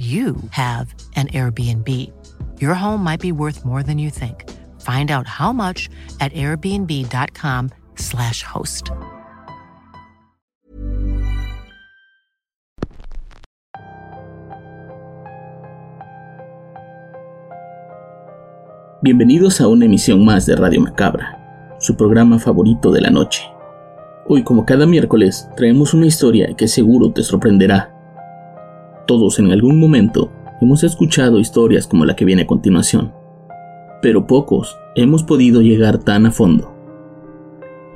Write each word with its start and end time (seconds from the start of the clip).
you 0.00 0.34
have 0.52 0.94
an 1.14 1.28
Airbnb. 1.28 1.86
Your 2.58 2.72
home 2.72 3.04
might 3.04 3.20
be 3.20 3.32
worth 3.32 3.66
more 3.66 3.82
than 3.82 3.98
you 3.98 4.08
think. 4.08 4.48
Find 4.80 5.10
out 5.10 5.26
how 5.26 5.52
much 5.52 5.90
at 6.20 6.32
airbnb.com/slash 6.32 8.42
host. 8.42 8.92
Bienvenidos 19.02 19.60
a 19.60 19.68
una 19.68 19.84
emisión 19.84 20.24
más 20.24 20.46
de 20.46 20.56
Radio 20.56 20.80
Macabra, 20.80 21.76
su 21.78 21.94
programa 21.94 22.38
favorito 22.38 22.90
de 22.90 23.02
la 23.02 23.10
noche. 23.10 23.42
Hoy, 24.26 24.42
como 24.44 24.64
cada 24.64 24.86
miércoles, 24.86 25.46
traemos 25.56 25.92
una 25.92 26.06
historia 26.06 26.54
que 26.56 26.68
seguro 26.68 27.12
te 27.12 27.22
sorprenderá 27.22 27.99
todos 29.10 29.40
en 29.40 29.50
algún 29.50 29.80
momento 29.80 30.30
hemos 30.60 30.84
escuchado 30.84 31.40
historias 31.40 31.88
como 31.88 32.04
la 32.04 32.14
que 32.14 32.24
viene 32.24 32.42
a 32.42 32.46
continuación, 32.46 33.12
pero 34.00 34.24
pocos 34.24 34.78
hemos 34.94 35.24
podido 35.24 35.62
llegar 35.62 35.98
tan 35.98 36.26
a 36.26 36.30
fondo. 36.30 36.72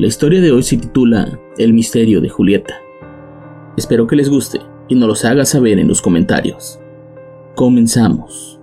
La 0.00 0.08
historia 0.08 0.40
de 0.40 0.50
hoy 0.50 0.64
se 0.64 0.76
titula 0.76 1.38
El 1.56 1.72
misterio 1.72 2.20
de 2.20 2.28
Julieta. 2.28 2.74
Espero 3.76 4.08
que 4.08 4.16
les 4.16 4.28
guste 4.28 4.58
y 4.88 4.96
nos 4.96 5.06
los 5.06 5.24
haga 5.24 5.44
saber 5.44 5.78
en 5.78 5.86
los 5.86 6.02
comentarios. 6.02 6.80
Comenzamos. 7.54 8.58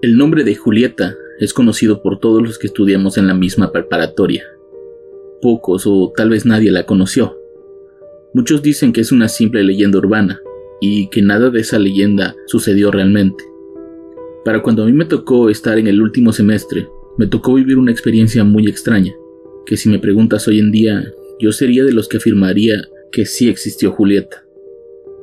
El 0.00 0.16
nombre 0.16 0.44
de 0.44 0.54
Julieta 0.54 1.16
es 1.40 1.52
conocido 1.52 2.02
por 2.02 2.20
todos 2.20 2.40
los 2.40 2.56
que 2.56 2.68
estudiamos 2.68 3.18
en 3.18 3.26
la 3.26 3.34
misma 3.34 3.72
preparatoria. 3.72 4.44
Pocos 5.42 5.88
o 5.88 6.12
tal 6.16 6.30
vez 6.30 6.46
nadie 6.46 6.70
la 6.70 6.86
conoció. 6.86 7.36
Muchos 8.32 8.62
dicen 8.62 8.92
que 8.92 9.00
es 9.00 9.10
una 9.10 9.26
simple 9.26 9.64
leyenda 9.64 9.98
urbana 9.98 10.40
y 10.80 11.10
que 11.10 11.20
nada 11.20 11.50
de 11.50 11.58
esa 11.58 11.80
leyenda 11.80 12.36
sucedió 12.46 12.92
realmente. 12.92 13.42
Para 14.44 14.62
cuando 14.62 14.84
a 14.84 14.86
mí 14.86 14.92
me 14.92 15.04
tocó 15.04 15.50
estar 15.50 15.78
en 15.80 15.88
el 15.88 16.00
último 16.00 16.32
semestre, 16.32 16.88
me 17.16 17.26
tocó 17.26 17.54
vivir 17.54 17.76
una 17.76 17.90
experiencia 17.90 18.44
muy 18.44 18.68
extraña, 18.68 19.16
que 19.66 19.76
si 19.76 19.88
me 19.88 19.98
preguntas 19.98 20.46
hoy 20.46 20.60
en 20.60 20.70
día, 20.70 21.12
yo 21.40 21.50
sería 21.50 21.82
de 21.82 21.92
los 21.92 22.06
que 22.06 22.18
afirmaría 22.18 22.84
que 23.10 23.26
sí 23.26 23.48
existió 23.48 23.90
Julieta. 23.90 24.44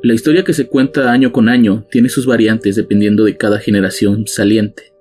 La 0.06 0.14
historia 0.14 0.44
que 0.44 0.53
se 0.53 0.67
cuenta 0.67 1.11
año 1.11 1.31
con 1.31 1.50
año 1.50 1.88
tiene 1.89 2.09
sus 2.09 2.28
variantes 2.28 2.75
dependiendo 2.75 3.23
de 3.23 3.38
cada 3.38 3.58
generación 3.58 4.28
saliente, 4.28 4.94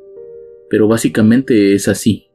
pero 0.71 0.89
básicamente 0.89 1.75
es 1.75 1.89
así. 1.89 2.31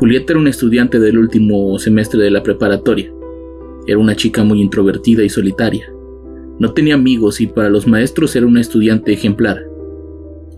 Julieta 0.00 0.32
era 0.32 0.40
una 0.40 0.50
estudiante 0.50 0.98
del 0.98 1.18
último 1.18 1.78
semestre 1.78 2.24
de 2.24 2.32
la 2.32 2.42
preparatoria. 2.42 3.14
Era 3.86 3.98
una 3.98 4.16
chica 4.16 4.42
muy 4.42 4.60
introvertida 4.60 5.22
y 5.22 5.28
solitaria. 5.28 5.94
No 6.58 6.74
tenía 6.74 6.96
amigos 6.96 7.40
y 7.40 7.46
para 7.46 7.70
los 7.70 7.86
maestros 7.86 8.34
era 8.34 8.44
una 8.44 8.60
estudiante 8.60 9.12
ejemplar. 9.12 9.64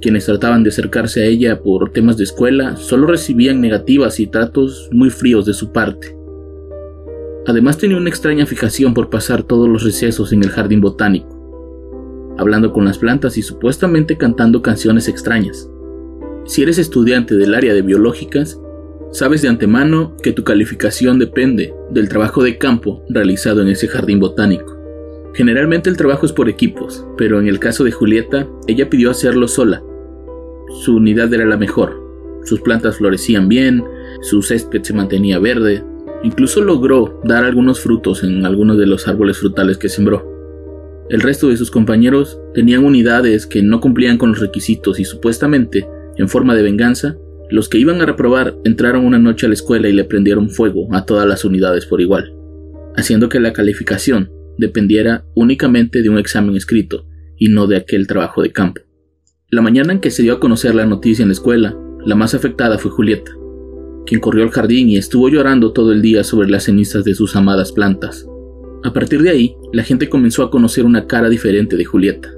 Quienes 0.00 0.24
trataban 0.24 0.62
de 0.62 0.70
acercarse 0.70 1.24
a 1.24 1.26
ella 1.26 1.60
por 1.60 1.92
temas 1.92 2.16
de 2.16 2.24
escuela 2.24 2.78
solo 2.78 3.06
recibían 3.06 3.60
negativas 3.60 4.18
y 4.18 4.28
tratos 4.28 4.88
muy 4.92 5.10
fríos 5.10 5.44
de 5.44 5.52
su 5.52 5.72
parte. 5.72 6.23
Además 7.46 7.76
tenía 7.76 7.96
una 7.96 8.08
extraña 8.08 8.46
fijación 8.46 8.94
por 8.94 9.10
pasar 9.10 9.42
todos 9.42 9.68
los 9.68 9.84
recesos 9.84 10.32
en 10.32 10.42
el 10.42 10.50
jardín 10.50 10.80
botánico, 10.80 12.34
hablando 12.38 12.72
con 12.72 12.84
las 12.84 12.98
plantas 12.98 13.36
y 13.36 13.42
supuestamente 13.42 14.16
cantando 14.16 14.62
canciones 14.62 15.08
extrañas. 15.08 15.68
Si 16.46 16.62
eres 16.62 16.78
estudiante 16.78 17.34
del 17.34 17.54
área 17.54 17.74
de 17.74 17.82
biológicas, 17.82 18.60
sabes 19.12 19.42
de 19.42 19.48
antemano 19.48 20.16
que 20.22 20.32
tu 20.32 20.42
calificación 20.42 21.18
depende 21.18 21.74
del 21.90 22.08
trabajo 22.08 22.42
de 22.42 22.56
campo 22.56 23.02
realizado 23.08 23.62
en 23.62 23.68
ese 23.68 23.88
jardín 23.88 24.20
botánico. 24.20 24.76
Generalmente 25.34 25.90
el 25.90 25.96
trabajo 25.96 26.26
es 26.26 26.32
por 26.32 26.48
equipos, 26.48 27.06
pero 27.18 27.40
en 27.40 27.48
el 27.48 27.58
caso 27.58 27.84
de 27.84 27.92
Julieta, 27.92 28.48
ella 28.66 28.88
pidió 28.88 29.10
hacerlo 29.10 29.48
sola. 29.48 29.82
Su 30.82 30.96
unidad 30.96 31.32
era 31.34 31.44
la 31.44 31.56
mejor. 31.56 32.00
Sus 32.44 32.60
plantas 32.60 32.96
florecían 32.98 33.48
bien, 33.48 33.84
su 34.20 34.42
césped 34.42 34.82
se 34.82 34.94
mantenía 34.94 35.38
verde, 35.38 35.82
Incluso 36.24 36.62
logró 36.62 37.20
dar 37.22 37.44
algunos 37.44 37.80
frutos 37.80 38.24
en 38.24 38.46
algunos 38.46 38.78
de 38.78 38.86
los 38.86 39.06
árboles 39.06 39.36
frutales 39.36 39.76
que 39.76 39.90
sembró. 39.90 40.26
El 41.10 41.20
resto 41.20 41.50
de 41.50 41.58
sus 41.58 41.70
compañeros 41.70 42.40
tenían 42.54 42.82
unidades 42.82 43.46
que 43.46 43.62
no 43.62 43.78
cumplían 43.78 44.16
con 44.16 44.30
los 44.30 44.40
requisitos 44.40 44.98
y 44.98 45.04
supuestamente, 45.04 45.86
en 46.16 46.30
forma 46.30 46.54
de 46.54 46.62
venganza, 46.62 47.18
los 47.50 47.68
que 47.68 47.76
iban 47.76 48.00
a 48.00 48.06
reprobar 48.06 48.56
entraron 48.64 49.04
una 49.04 49.18
noche 49.18 49.44
a 49.44 49.50
la 49.50 49.54
escuela 49.54 49.86
y 49.86 49.92
le 49.92 50.04
prendieron 50.04 50.48
fuego 50.48 50.88
a 50.94 51.04
todas 51.04 51.28
las 51.28 51.44
unidades 51.44 51.84
por 51.84 52.00
igual, 52.00 52.34
haciendo 52.96 53.28
que 53.28 53.38
la 53.38 53.52
calificación 53.52 54.30
dependiera 54.56 55.26
únicamente 55.34 56.00
de 56.00 56.08
un 56.08 56.16
examen 56.16 56.56
escrito 56.56 57.06
y 57.36 57.50
no 57.50 57.66
de 57.66 57.76
aquel 57.76 58.06
trabajo 58.06 58.40
de 58.40 58.50
campo. 58.50 58.80
La 59.50 59.60
mañana 59.60 59.92
en 59.92 60.00
que 60.00 60.10
se 60.10 60.22
dio 60.22 60.32
a 60.32 60.40
conocer 60.40 60.74
la 60.74 60.86
noticia 60.86 61.22
en 61.22 61.28
la 61.28 61.34
escuela, 61.34 61.76
la 62.06 62.14
más 62.14 62.34
afectada 62.34 62.78
fue 62.78 62.90
Julieta, 62.90 63.30
quien 64.06 64.20
corrió 64.20 64.44
al 64.44 64.50
jardín 64.50 64.88
y 64.88 64.96
estuvo 64.96 65.28
llorando 65.28 65.72
todo 65.72 65.92
el 65.92 66.02
día 66.02 66.24
sobre 66.24 66.48
las 66.48 66.64
cenizas 66.64 67.04
de 67.04 67.14
sus 67.14 67.36
amadas 67.36 67.72
plantas. 67.72 68.26
A 68.82 68.92
partir 68.92 69.22
de 69.22 69.30
ahí, 69.30 69.56
la 69.72 69.82
gente 69.82 70.08
comenzó 70.08 70.42
a 70.42 70.50
conocer 70.50 70.84
una 70.84 71.06
cara 71.06 71.28
diferente 71.28 71.76
de 71.76 71.84
Julieta. 71.84 72.30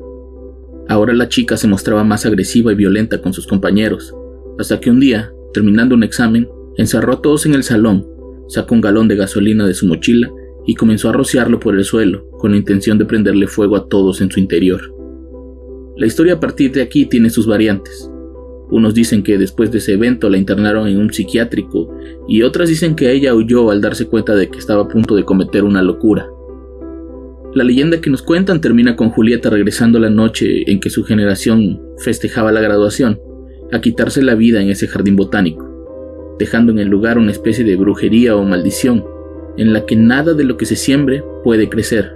Ahora 0.89 1.13
la 1.13 1.29
chica 1.29 1.57
se 1.57 1.67
mostraba 1.67 2.05
más 2.05 2.25
agresiva 2.25 2.71
y 2.71 2.77
violenta 2.77 3.21
con 3.21 3.33
sus 3.33 3.47
compañeros, 3.47 4.15
hasta 4.59 4.79
que 4.79 4.91
un 4.91 5.01
día, 5.01 5.33
terminando 5.53 5.97
un 5.97 6.05
examen, 6.05 6.49
encerró 6.77 7.15
a 7.15 7.23
todos 7.23 7.47
en 7.47 7.55
el 7.55 7.65
salón, 7.65 8.07
sacó 8.49 8.75
un 8.75 8.81
galón 8.81 9.09
de 9.09 9.17
gasolina 9.17 9.67
de 9.67 9.75
su 9.75 9.87
mochila 9.87 10.31
y 10.67 10.75
comenzó 10.75 11.09
a 11.09 11.13
rociarlo 11.13 11.59
por 11.59 11.77
el 11.77 11.85
suelo, 11.85 12.29
con 12.39 12.53
la 12.53 12.59
intención 12.59 12.99
de 12.99 13.05
prenderle 13.05 13.49
fuego 13.49 13.77
a 13.77 13.89
todos 13.89 14.21
en 14.21 14.31
su 14.31 14.39
interior. 14.39 14.81
La 15.97 16.07
historia 16.07 16.35
a 16.35 16.41
partir 16.41 16.73
de 16.73 16.83
aquí 16.83 17.07
tiene 17.07 17.31
sus 17.31 17.47
variantes. 17.47 18.11
Unos 18.71 18.95
dicen 18.95 19.23
que 19.23 19.39
después 19.39 19.71
de 19.71 19.79
ese 19.79 19.93
evento 19.93 20.29
la 20.29 20.39
internaron 20.39 20.89
en 20.89 20.99
un 20.99 21.13
psiquiátrico 21.13 21.97
y 22.27 22.43
otras 22.43 22.69
dicen 22.69 22.97
que 22.97 23.13
ella 23.13 23.35
huyó 23.35 23.71
al 23.71 23.81
darse 23.81 24.07
cuenta 24.07 24.35
de 24.35 24.49
que 24.49 24.59
estaba 24.59 24.83
a 24.83 24.89
punto 24.89 25.15
de 25.15 25.25
cometer 25.25 25.63
una 25.63 25.83
locura. 25.83 26.29
La 27.55 27.65
leyenda 27.65 28.01
que 28.01 28.11
nos 28.11 28.23
cuentan 28.23 28.61
termina 28.61 28.97
con 28.97 29.11
Julieta 29.11 29.51
regresando 29.51 29.99
la 29.99 30.11
noche 30.11 30.71
en 30.71 30.81
que 30.81 30.91
su 30.91 31.05
generación 31.05 31.81
festejaba 31.99 32.53
la 32.53 32.61
graduación, 32.61 33.21
a 33.73 33.81
quitarse 33.81 34.23
la 34.23 34.35
vida 34.35 34.61
en 34.61 34.69
ese 34.69 34.89
jardín 34.89 35.17
botánico, 35.17 36.37
dejando 36.39 36.73
en 36.73 36.81
el 36.81 36.89
lugar 36.89 37.19
una 37.19 37.31
especie 37.31 37.65
de 37.65 37.77
brujería 37.77 38.37
o 38.37 38.45
maldición, 38.45 39.05
en 39.57 39.73
la 39.73 39.87
que 39.87 39.97
nada 39.97 40.35
de 40.35 40.45
lo 40.45 40.57
que 40.57 40.67
se 40.67 40.77
siembre 40.77 41.25
puede 41.45 41.69
crecer. 41.69 42.15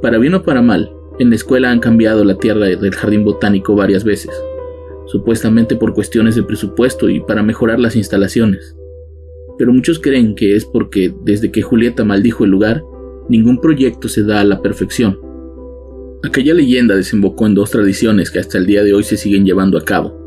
Para 0.00 0.18
bien 0.18 0.34
o 0.34 0.42
para 0.42 0.62
mal, 0.62 0.92
en 1.18 1.30
la 1.30 1.36
escuela 1.36 1.70
han 1.70 1.80
cambiado 1.80 2.24
la 2.24 2.36
tierra 2.36 2.66
del 2.66 2.94
jardín 2.94 3.24
botánico 3.24 3.74
varias 3.74 4.04
veces, 4.04 4.30
supuestamente 5.06 5.76
por 5.76 5.94
cuestiones 5.94 6.34
de 6.34 6.42
presupuesto 6.42 7.08
y 7.08 7.20
para 7.20 7.42
mejorar 7.42 7.78
las 7.78 7.96
instalaciones. 7.96 8.76
Pero 9.58 9.72
muchos 9.72 9.98
creen 9.98 10.34
que 10.34 10.54
es 10.56 10.64
porque 10.64 11.14
desde 11.24 11.50
que 11.50 11.62
Julieta 11.62 12.04
maldijo 12.04 12.44
el 12.44 12.50
lugar, 12.50 12.82
ningún 13.28 13.60
proyecto 13.60 14.08
se 14.08 14.22
da 14.22 14.40
a 14.40 14.44
la 14.44 14.60
perfección. 14.60 15.18
Aquella 16.22 16.54
leyenda 16.54 16.96
desembocó 16.96 17.46
en 17.46 17.54
dos 17.54 17.70
tradiciones 17.70 18.30
que 18.30 18.38
hasta 18.38 18.58
el 18.58 18.66
día 18.66 18.82
de 18.82 18.92
hoy 18.92 19.04
se 19.04 19.16
siguen 19.16 19.44
llevando 19.44 19.78
a 19.78 19.84
cabo. 19.84 20.26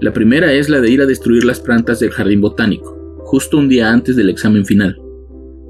La 0.00 0.12
primera 0.12 0.52
es 0.52 0.68
la 0.68 0.80
de 0.80 0.90
ir 0.90 1.00
a 1.00 1.06
destruir 1.06 1.44
las 1.44 1.60
plantas 1.60 1.98
del 1.98 2.10
jardín 2.10 2.40
botánico, 2.40 3.16
justo 3.24 3.58
un 3.58 3.68
día 3.68 3.90
antes 3.90 4.16
del 4.16 4.28
examen 4.28 4.64
final, 4.64 5.00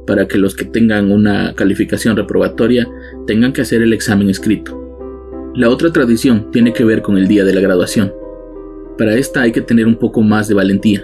para 0.06 0.26
que 0.26 0.38
los 0.38 0.54
que 0.54 0.64
tengan 0.64 1.10
una 1.10 1.54
calificación 1.54 2.16
reprobatoria 2.16 2.86
tengan 3.26 3.52
que 3.52 3.62
hacer 3.62 3.80
el 3.80 3.92
examen 3.92 4.28
escrito. 4.28 4.87
La 5.58 5.70
otra 5.70 5.92
tradición 5.92 6.52
tiene 6.52 6.72
que 6.72 6.84
ver 6.84 7.02
con 7.02 7.18
el 7.18 7.26
día 7.26 7.44
de 7.44 7.52
la 7.52 7.60
graduación. 7.60 8.12
Para 8.96 9.16
esta 9.16 9.40
hay 9.40 9.50
que 9.50 9.60
tener 9.60 9.88
un 9.88 9.96
poco 9.96 10.22
más 10.22 10.46
de 10.46 10.54
valentía. 10.54 11.02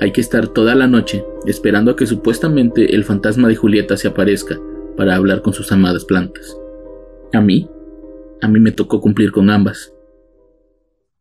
Hay 0.00 0.12
que 0.12 0.20
estar 0.20 0.48
toda 0.48 0.74
la 0.74 0.86
noche 0.86 1.24
esperando 1.46 1.90
a 1.90 1.96
que 1.96 2.06
supuestamente 2.06 2.94
el 2.94 3.04
fantasma 3.04 3.48
de 3.48 3.56
Julieta 3.56 3.96
se 3.96 4.06
aparezca 4.06 4.60
para 4.98 5.16
hablar 5.16 5.40
con 5.40 5.54
sus 5.54 5.72
amadas 5.72 6.04
plantas. 6.04 6.58
A 7.32 7.40
mí, 7.40 7.70
a 8.42 8.48
mí 8.48 8.60
me 8.60 8.70
tocó 8.70 9.00
cumplir 9.00 9.32
con 9.32 9.48
ambas. 9.48 9.94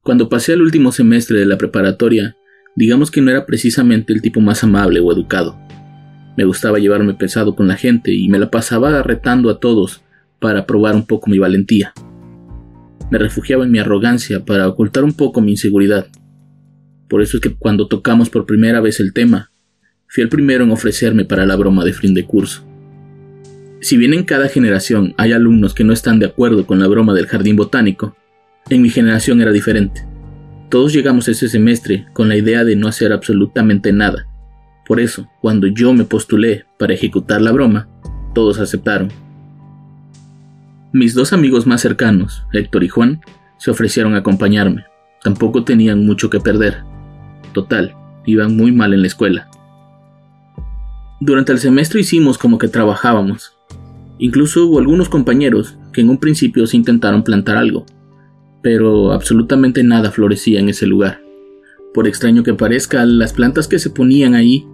Cuando 0.02 0.28
pasé 0.28 0.52
al 0.52 0.62
último 0.62 0.92
semestre 0.92 1.40
de 1.40 1.46
la 1.46 1.58
preparatoria, 1.58 2.36
digamos 2.76 3.10
que 3.10 3.22
no 3.22 3.32
era 3.32 3.46
precisamente 3.46 4.12
el 4.12 4.22
tipo 4.22 4.42
más 4.42 4.66
amable 4.66 5.00
o 5.00 5.14
educado. 5.14 5.58
Me 6.36 6.44
gustaba 6.44 6.78
llevarme 6.78 7.14
pesado 7.14 7.56
con 7.56 7.70
la 7.70 7.78
gente 7.78 8.12
y 8.12 8.28
me 8.28 8.38
la 8.38 8.52
pasaba 8.52 9.02
retando 9.02 9.50
a 9.50 9.62
todos 9.62 10.02
para 10.42 10.66
probar 10.66 10.94
un 10.94 11.06
poco 11.06 11.30
mi 11.30 11.40
valentía. 11.40 11.94
Me 13.10 13.18
refugiaba 13.18 13.64
en 13.64 13.72
mi 13.72 13.80
arrogancia 13.80 14.44
para 14.44 14.68
ocultar 14.68 15.04
un 15.04 15.14
poco 15.14 15.42
mi 15.42 15.52
inseguridad. 15.52 16.08
Por 17.08 17.22
eso 17.22 17.38
es 17.38 17.42
que 17.42 17.56
cuando 17.56 17.88
tocamos 17.88 18.30
por 18.30 18.46
primera 18.46 18.82
vez 18.82 19.00
el 19.00 19.14
tema, 19.14 19.52
fui 20.08 20.24
el 20.24 20.30
primero 20.30 20.64
en 20.64 20.72
ofrecerme 20.72 21.26
para 21.26 21.46
la 21.46 21.56
broma 21.56 21.86
de 21.86 21.94
fin 21.94 22.14
de 22.14 22.26
curso. 22.26 22.66
Si 23.80 23.96
bien 23.96 24.14
en 24.14 24.24
cada 24.24 24.50
generación 24.50 25.14
hay 25.18 25.32
alumnos 25.32 25.74
que 25.74 25.84
no 25.84 25.94
están 25.94 26.20
de 26.20 26.26
acuerdo 26.26 26.66
con 26.66 26.80
la 26.80 26.88
broma 26.88 27.14
del 27.14 27.28
jardín 27.28 27.56
botánico, 27.56 28.16
en 28.70 28.82
mi 28.82 28.90
generación 28.90 29.42
era 29.42 29.52
diferente. 29.52 30.06
Todos 30.70 30.92
llegamos 30.92 31.30
ese 31.30 31.48
semestre 31.48 32.08
con 32.12 32.28
la 32.28 32.36
idea 32.36 32.66
de 32.66 32.76
no 32.76 32.90
hacer 32.90 33.14
absolutamente 33.14 33.94
nada. 33.94 34.28
Por 34.86 35.00
eso, 35.00 35.30
cuando 35.42 35.68
yo 35.68 35.94
me 35.94 36.04
postulé 36.04 36.66
para 36.78 36.94
ejecutar 36.94 37.42
la 37.42 37.52
broma, 37.52 37.88
todos 38.34 38.60
aceptaron. 38.60 39.10
Mis 40.94 41.14
dos 41.14 41.34
amigos 41.34 41.68
más 41.68 41.82
cercanos, 41.82 42.46
Héctor 42.54 42.84
y 42.86 42.88
Juan, 42.88 43.20
se 43.58 43.72
ofrecieron 43.72 44.16
a 44.16 44.20
acompañarme. 44.20 44.86
Tampoco 45.22 45.66
tenían 45.66 46.06
mucho 46.06 46.30
que 46.30 46.40
perder. 46.40 46.84
Total, 47.54 47.94
iban 48.26 48.56
muy 48.56 48.72
mal 48.72 48.94
en 48.94 49.02
la 49.02 49.08
escuela. 49.08 49.50
Durante 51.20 51.52
el 51.52 51.60
semestre 51.60 52.00
hicimos 52.00 52.38
como 52.38 52.58
que 52.58 52.70
trabajábamos. 52.70 53.58
Incluso 54.18 54.66
hubo 54.66 54.80
algunos 54.80 55.10
compañeros 55.10 55.78
que 55.92 56.02
en 56.02 56.10
un 56.10 56.20
principio 56.20 56.66
se 56.68 56.78
intentaron 56.78 57.24
plantar 57.24 57.58
algo, 57.58 57.86
pero 58.64 59.12
absolutamente 59.12 59.84
nada 59.84 60.12
florecía 60.12 60.60
en 60.60 60.70
ese 60.70 60.88
lugar. 60.88 61.22
Por 61.94 62.08
extraño 62.08 62.44
que 62.44 62.54
parezca, 62.54 63.06
las 63.06 63.34
plantas 63.34 63.68
que 63.68 63.80
se 63.80 63.90
ponían 63.90 64.36
ahí 64.36 64.66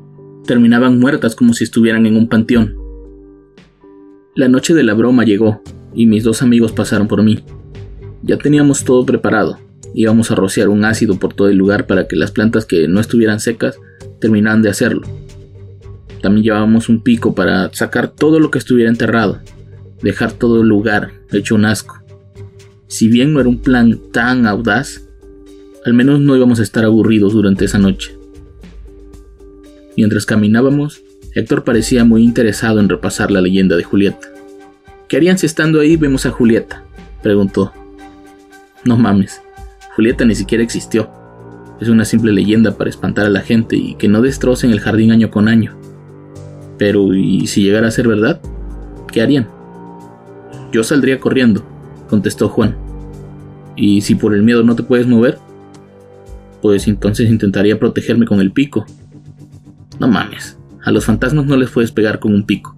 terminaban 0.45 0.99
muertas 0.99 1.35
como 1.35 1.53
si 1.53 1.63
estuvieran 1.63 2.05
en 2.05 2.17
un 2.17 2.29
panteón. 2.29 2.75
La 4.35 4.47
noche 4.47 4.73
de 4.73 4.83
la 4.83 4.93
broma 4.93 5.23
llegó, 5.23 5.61
y 5.93 6.05
mis 6.05 6.23
dos 6.23 6.41
amigos 6.41 6.71
pasaron 6.71 7.07
por 7.07 7.23
mí. 7.23 7.43
Ya 8.21 8.37
teníamos 8.37 8.83
todo 8.83 9.05
preparado. 9.05 9.59
Íbamos 9.93 10.31
a 10.31 10.35
rociar 10.35 10.69
un 10.69 10.85
ácido 10.85 11.19
por 11.19 11.33
todo 11.33 11.49
el 11.49 11.57
lugar 11.57 11.85
para 11.85 12.07
que 12.07 12.15
las 12.15 12.31
plantas 12.31 12.65
que 12.65 12.87
no 12.87 12.99
estuvieran 12.99 13.39
secas 13.39 13.77
terminaran 14.19 14.61
de 14.61 14.69
hacerlo. 14.69 15.01
También 16.21 16.43
llevábamos 16.43 16.87
un 16.89 17.01
pico 17.03 17.35
para 17.35 17.73
sacar 17.73 18.07
todo 18.07 18.39
lo 18.39 18.49
que 18.49 18.57
estuviera 18.57 18.89
enterrado, 18.89 19.41
dejar 20.01 20.31
todo 20.31 20.61
el 20.61 20.67
lugar 20.67 21.11
hecho 21.31 21.55
un 21.55 21.65
asco. 21.65 22.01
Si 22.87 23.07
bien 23.07 23.33
no 23.33 23.39
era 23.39 23.49
un 23.49 23.59
plan 23.59 23.99
tan 24.11 24.47
audaz, 24.47 25.01
al 25.85 25.93
menos 25.93 26.21
no 26.21 26.35
íbamos 26.35 26.59
a 26.59 26.63
estar 26.63 26.85
aburridos 26.85 27.33
durante 27.33 27.65
esa 27.65 27.77
noche. 27.77 28.17
Mientras 29.97 30.25
caminábamos, 30.25 31.01
Héctor 31.35 31.63
parecía 31.63 32.03
muy 32.03 32.23
interesado 32.23 32.79
en 32.79 32.89
repasar 32.89 33.31
la 33.31 33.41
leyenda 33.41 33.75
de 33.75 33.83
Julieta. 33.83 34.32
¿Qué 35.07 35.17
harían 35.17 35.37
si 35.37 35.45
estando 35.45 35.79
ahí 35.79 35.95
vemos 35.95 36.25
a 36.25 36.31
Julieta? 36.31 36.83
preguntó. 37.21 37.71
No 38.83 38.97
mames, 38.97 39.41
Julieta 39.95 40.25
ni 40.25 40.35
siquiera 40.35 40.63
existió. 40.63 41.09
Es 41.79 41.89
una 41.89 42.05
simple 42.05 42.31
leyenda 42.31 42.77
para 42.77 42.89
espantar 42.89 43.25
a 43.25 43.29
la 43.29 43.41
gente 43.41 43.75
y 43.75 43.95
que 43.95 44.07
no 44.07 44.21
destrocen 44.21 44.71
el 44.71 44.79
jardín 44.79 45.11
año 45.11 45.29
con 45.29 45.47
año. 45.47 45.75
Pero, 46.77 47.13
¿y 47.13 47.47
si 47.47 47.63
llegara 47.63 47.87
a 47.87 47.91
ser 47.91 48.07
verdad? 48.07 48.41
¿Qué 49.11 49.21
harían? 49.21 49.47
Yo 50.71 50.83
saldría 50.83 51.19
corriendo, 51.19 51.63
contestó 52.09 52.49
Juan. 52.49 52.75
¿Y 53.75 54.01
si 54.01 54.15
por 54.15 54.33
el 54.33 54.43
miedo 54.43 54.63
no 54.63 54.75
te 54.75 54.83
puedes 54.83 55.07
mover? 55.07 55.37
Pues 56.61 56.87
entonces 56.87 57.29
intentaría 57.29 57.79
protegerme 57.79 58.25
con 58.25 58.39
el 58.39 58.51
pico. 58.51 58.85
No 59.99 60.07
mames, 60.07 60.57
a 60.83 60.91
los 60.91 61.05
fantasmas 61.05 61.45
no 61.45 61.57
les 61.57 61.69
puedes 61.69 61.91
pegar 61.91 62.19
con 62.19 62.33
un 62.33 62.45
pico. 62.45 62.75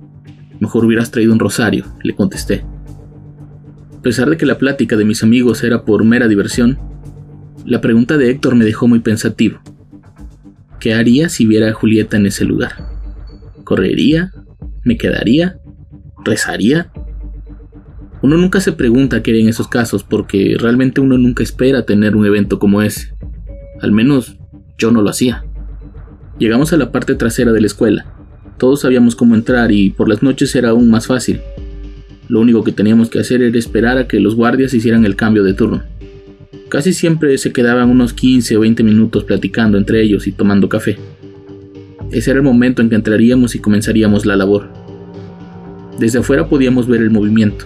Mejor 0.60 0.86
hubieras 0.86 1.12
traído 1.12 1.34
un 1.34 1.40
rosario, 1.40 1.86
le 2.04 2.16
contesté. 2.16 2.64
A 3.98 4.02
pesar 4.02 4.30
de 4.30 4.38
que 4.38 4.46
la 4.46 4.58
plática 4.58 4.96
de 4.96 5.06
mis 5.06 5.24
amigos 5.24 5.64
era 5.64 5.84
por 5.84 6.04
mera 6.04 6.28
diversión, 6.28 6.78
la 7.66 7.82
pregunta 7.82 8.18
de 8.18 8.30
Héctor 8.30 8.56
me 8.56 8.66
dejó 8.66 8.88
muy 8.88 9.00
pensativo. 9.00 9.60
¿Qué 10.80 10.94
haría 10.94 11.30
si 11.30 11.46
viera 11.48 11.70
a 11.70 11.74
Julieta 11.74 12.18
en 12.18 12.28
ese 12.28 12.46
lugar? 12.46 12.74
¿Correría? 13.64 14.32
¿Me 14.84 14.98
quedaría? 14.98 15.58
¿Rezaría? 16.24 16.92
Uno 18.22 18.38
nunca 18.38 18.60
se 18.60 18.72
pregunta 18.72 19.24
qué 19.24 19.32
haría 19.32 19.44
en 19.44 19.50
esos 19.50 19.68
casos 19.68 20.04
porque 20.04 20.56
realmente 20.60 21.02
uno 21.02 21.18
nunca 21.18 21.42
espera 21.44 21.86
tener 21.86 22.16
un 22.16 22.26
evento 22.26 22.60
como 22.60 22.84
ese. 22.84 23.16
Al 23.82 23.92
menos 23.92 24.38
yo 24.78 24.92
no 24.92 25.02
lo 25.02 25.10
hacía. 25.10 25.44
Llegamos 26.38 26.74
a 26.74 26.78
la 26.78 26.92
parte 26.92 27.16
trasera 27.16 27.52
de 27.52 27.62
la 27.62 27.68
escuela. 27.68 28.15
Todos 28.58 28.82
sabíamos 28.82 29.16
cómo 29.16 29.36
entrar 29.36 29.72
y 29.72 29.90
por 29.90 30.08
las 30.08 30.24
noches 30.24 30.56
era 30.56 30.70
aún 30.70 30.90
más 30.90 31.08
fácil. 31.08 31.42
Lo 32.28 32.40
único 32.40 32.64
que 32.64 32.72
teníamos 32.72 33.10
que 33.10 33.20
hacer 33.20 33.42
era 33.42 33.58
esperar 33.58 33.98
a 33.98 34.08
que 34.08 34.20
los 34.20 34.36
guardias 34.36 34.74
hicieran 34.74 35.06
el 35.06 35.16
cambio 35.16 35.44
de 35.44 35.54
turno. 35.54 35.84
Casi 36.70 36.94
siempre 36.94 37.38
se 37.38 37.52
quedaban 37.52 37.90
unos 37.90 38.14
15 38.14 38.58
o 38.58 38.62
20 38.62 38.84
minutos 38.84 39.24
platicando 39.26 39.78
entre 39.78 40.02
ellos 40.02 40.26
y 40.26 40.32
tomando 40.32 40.70
café. 40.70 40.98
Ese 42.12 42.32
era 42.32 42.40
el 42.40 42.46
momento 42.46 42.82
en 42.82 42.90
que 42.90 42.96
entraríamos 42.96 43.56
y 43.56 43.60
comenzaríamos 43.60 44.26
la 44.26 44.36
labor. 44.36 44.70
Desde 46.00 46.20
afuera 46.20 46.48
podíamos 46.48 46.88
ver 46.88 47.02
el 47.02 47.12
movimiento. 47.12 47.66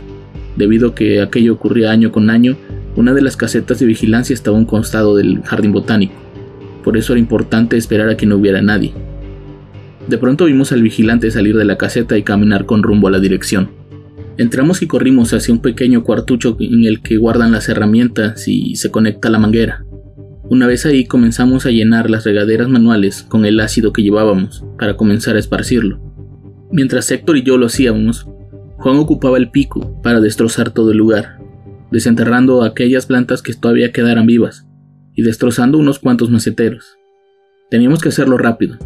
Debido 0.56 0.90
a 0.90 0.96
que 0.96 1.22
aquello 1.22 1.54
ocurría 1.54 1.92
año 1.92 2.12
con 2.12 2.30
año, 2.30 2.58
una 2.96 3.14
de 3.14 3.22
las 3.22 3.38
casetas 3.38 3.80
de 3.80 3.86
vigilancia 3.86 4.34
estaba 4.34 4.58
a 4.58 4.60
un 4.60 4.66
costado 4.66 5.16
del 5.16 5.42
jardín 5.44 5.72
botánico. 5.72 6.14
Por 6.84 6.98
eso 6.98 7.14
era 7.14 7.20
importante 7.20 7.78
esperar 7.78 8.10
a 8.10 8.18
que 8.18 8.26
no 8.26 8.36
hubiera 8.38 8.62
nadie. 8.62 8.94
De 10.10 10.18
pronto 10.18 10.46
vimos 10.46 10.72
al 10.72 10.82
vigilante 10.82 11.30
salir 11.30 11.56
de 11.56 11.66
la 11.66 11.78
caseta 11.78 12.18
y 12.18 12.24
caminar 12.24 12.66
con 12.66 12.82
rumbo 12.82 13.08
a 13.08 13.12
la 13.12 13.20
dirección. 13.20 13.70
Entramos 14.40 14.82
y 14.82 14.88
corrimos 14.88 15.34
hacia 15.34 15.54
un 15.54 15.62
pequeño 15.62 16.04
cuartucho 16.04 16.58
en 16.60 16.84
el 16.86 17.02
que 17.02 17.18
guardan 17.18 17.52
las 17.52 17.70
herramientas 17.70 18.48
y 18.48 18.76
se 18.76 18.90
conecta 18.90 19.30
la 19.30 19.38
manguera. 19.38 19.86
Una 20.50 20.66
vez 20.66 20.88
ahí 20.88 21.06
comenzamos 21.06 21.68
a 21.68 21.70
llenar 21.70 22.10
las 22.10 22.24
regaderas 22.24 22.70
manuales 22.70 23.22
con 23.22 23.46
el 23.46 23.60
ácido 23.60 23.94
que 23.94 24.02
llevábamos 24.02 24.66
para 24.80 24.98
comenzar 24.98 25.36
a 25.36 25.40
esparcirlo. 25.40 26.02
Mientras 26.72 27.12
Héctor 27.12 27.38
y 27.38 27.44
yo 27.44 27.60
lo 27.60 27.68
hacíamos, 27.68 28.26
Juan 28.78 28.98
ocupaba 28.98 29.38
el 29.38 29.52
pico 29.52 30.02
para 30.02 30.22
destrozar 30.22 30.72
todo 30.72 30.90
el 30.90 30.98
lugar, 30.98 31.38
desenterrando 31.92 32.64
aquellas 32.64 33.06
plantas 33.06 33.44
que 33.44 33.54
todavía 33.54 33.92
quedaran 33.92 34.26
vivas 34.26 34.66
y 35.14 35.22
destrozando 35.22 35.78
unos 35.78 36.00
cuantos 36.00 36.32
maceteros. 36.32 36.98
Teníamos 37.70 38.02
que 38.02 38.10
hacerlo 38.10 38.40
rápido, 38.40 38.80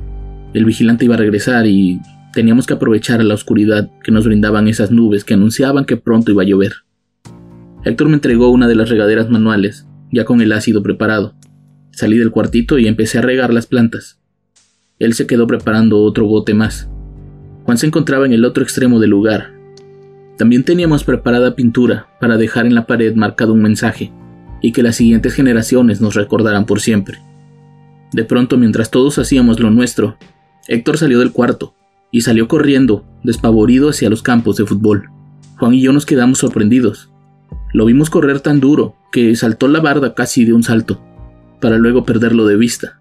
el 0.53 0.65
vigilante 0.65 1.05
iba 1.05 1.15
a 1.15 1.17
regresar 1.19 1.65
y 1.65 2.00
teníamos 2.33 2.65
que 2.67 2.74
aprovechar 2.74 3.24
la 3.24 3.33
oscuridad 3.33 3.89
que 4.03 4.12
nos 4.12 4.25
brindaban 4.25 4.67
esas 4.67 4.91
nubes 4.91 5.24
que 5.24 5.33
anunciaban 5.33 5.86
que 5.86 5.98
pronto 5.98 6.31
iba 6.31 6.43
a 6.43 6.45
llover. 6.45 6.74
Héctor 7.83 8.07
me 8.07 8.15
entregó 8.15 8.50
una 8.50 8.67
de 8.67 8.75
las 8.75 8.89
regaderas 8.89 9.29
manuales, 9.29 9.88
ya 10.12 10.25
con 10.25 10.41
el 10.41 10.51
ácido 10.51 10.83
preparado. 10.83 11.33
Salí 11.91 12.17
del 12.17 12.31
cuartito 12.31 12.79
y 12.79 12.88
empecé 12.88 13.19
a 13.19 13.22
regar 13.22 13.53
las 13.53 13.67
plantas. 13.67 14.19
Él 15.00 15.13
se 15.13 15.27
quedó 15.27 15.48
preparando 15.48 16.01
otro 16.01 16.25
bote 16.25 16.53
más. 16.53 16.89
Juan 17.65 17.77
se 17.77 17.88
encontraba 17.88 18.25
en 18.25 18.33
el 18.33 18.45
otro 18.45 18.63
extremo 18.63 19.00
del 19.00 19.10
lugar. 19.10 19.51
También 20.38 20.63
teníamos 20.63 21.03
preparada 21.03 21.55
pintura 21.55 22.07
para 22.19 22.38
dejar 22.38 22.65
en 22.65 22.75
la 22.75 22.86
pared 22.88 23.15
marcado 23.15 23.53
un 23.53 23.62
mensaje 23.62 24.12
y 24.62 24.72
que 24.72 24.81
las 24.81 24.95
siguientes 24.95 25.33
generaciones 25.33 26.00
nos 26.00 26.15
recordaran 26.15 26.65
por 26.65 26.79
siempre. 26.79 27.19
De 28.13 28.24
pronto, 28.24 28.57
mientras 28.57 28.91
todos 28.91 29.17
hacíamos 29.19 29.60
lo 29.60 29.69
nuestro, 29.72 30.17
Héctor 30.67 30.98
salió 30.98 31.20
del 31.20 31.34
cuarto 31.34 31.75
y 32.12 32.22
salió 32.22 32.48
corriendo, 32.48 33.05
despavorido 33.24 33.89
hacia 33.89 34.10
los 34.10 34.22
campos 34.22 34.55
de 34.55 34.65
fútbol. 34.65 35.10
Juan 35.60 35.74
y 35.74 35.82
yo 35.82 35.91
nos 35.91 36.05
quedamos 36.05 36.39
sorprendidos. 36.39 37.10
Lo 37.74 37.86
vimos 37.86 38.10
correr 38.10 38.39
tan 38.39 38.60
duro 38.60 38.96
que 39.12 39.36
saltó 39.36 39.67
la 39.67 39.79
barda 39.79 40.13
casi 40.13 40.46
de 40.46 40.53
un 40.53 40.63
salto, 40.63 41.01
para 41.60 41.77
luego 41.77 42.05
perderlo 42.05 42.46
de 42.46 42.55
vista. 42.55 43.00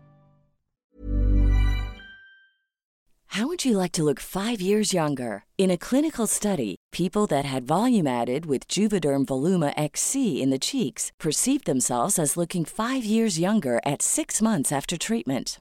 How 3.35 3.47
would 3.47 3.65
you 3.65 3.79
like 3.79 3.93
to 3.93 4.05
look 4.05 4.21
5 4.21 4.61
years 4.61 4.93
younger? 4.93 5.45
In 5.57 5.71
a 5.71 5.79
clinical 5.79 6.27
study, 6.27 6.77
people 6.91 7.27
that 7.29 7.47
had 7.47 7.67
volume 7.67 8.07
added 8.07 8.45
with 8.45 8.69
Juvederm 8.69 9.25
Voluma 9.25 9.73
XC 9.75 10.43
in 10.43 10.51
the 10.51 10.59
cheeks 10.59 11.13
perceived 11.19 11.65
themselves 11.65 12.19
as 12.19 12.37
looking 12.37 12.67
5 12.67 13.05
years 13.05 13.39
younger 13.39 13.81
at 13.87 14.03
6 14.03 14.43
months 14.43 14.71
after 14.71 14.99
treatment. 14.99 15.61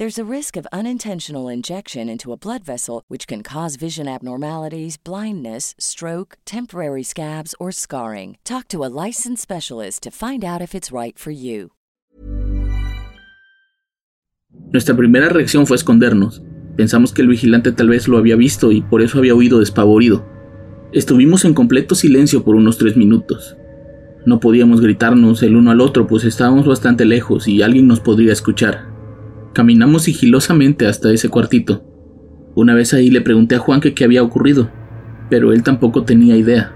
There's 0.00 0.18
a 0.18 0.24
risk 0.24 0.56
of 0.56 0.66
unintentional 0.72 1.52
injection 1.52 2.08
into 2.08 2.32
a 2.32 2.36
blood 2.38 2.64
vessel, 2.64 3.02
which 3.08 3.26
can 3.26 3.42
cause 3.42 3.76
vision 3.76 4.08
abnormalities, 4.08 4.96
blindness, 4.96 5.74
stroke, 5.78 6.38
temporary 6.46 7.02
scabs, 7.02 7.54
or 7.60 7.70
scarring. 7.70 8.38
Talk 8.42 8.66
to 8.68 8.82
a 8.82 8.88
licensed 8.88 9.42
specialist 9.42 10.02
to 10.04 10.10
find 10.10 10.42
out 10.42 10.62
if 10.62 10.74
it's 10.74 10.90
right 10.90 11.18
for 11.18 11.32
you. 11.32 11.72
Nuestra 14.72 14.96
primera 14.96 15.28
reacción 15.28 15.66
fue 15.66 15.76
escondernos. 15.76 16.40
Pensamos 16.78 17.12
que 17.12 17.20
el 17.20 17.28
vigilante 17.28 17.70
tal 17.72 17.90
vez 17.90 18.08
lo 18.08 18.16
había 18.16 18.36
visto 18.36 18.72
y 18.72 18.80
por 18.80 19.02
eso 19.02 19.18
había 19.18 19.34
huido 19.34 19.58
despavorido. 19.58 20.24
Estuvimos 20.94 21.44
en 21.44 21.52
completo 21.52 21.94
silencio 21.94 22.42
por 22.42 22.56
unos 22.56 22.78
tres 22.78 22.96
minutos. 22.96 23.54
No 24.24 24.40
podíamos 24.40 24.80
gritarnos 24.80 25.42
el 25.42 25.56
uno 25.56 25.70
al 25.70 25.82
otro, 25.82 26.06
pues 26.06 26.24
estábamos 26.24 26.66
bastante 26.66 27.04
lejos 27.04 27.46
y 27.46 27.60
alguien 27.60 27.86
nos 27.86 28.00
podría 28.00 28.32
escuchar. 28.32 28.89
Caminamos 29.52 30.02
sigilosamente 30.02 30.86
hasta 30.86 31.10
ese 31.12 31.28
cuartito. 31.28 31.82
Una 32.54 32.74
vez 32.74 32.94
ahí 32.94 33.10
le 33.10 33.20
pregunté 33.20 33.56
a 33.56 33.58
Juan 33.58 33.80
qué 33.80 34.04
había 34.04 34.22
ocurrido, 34.22 34.70
pero 35.28 35.52
él 35.52 35.62
tampoco 35.62 36.04
tenía 36.04 36.36
idea. 36.36 36.72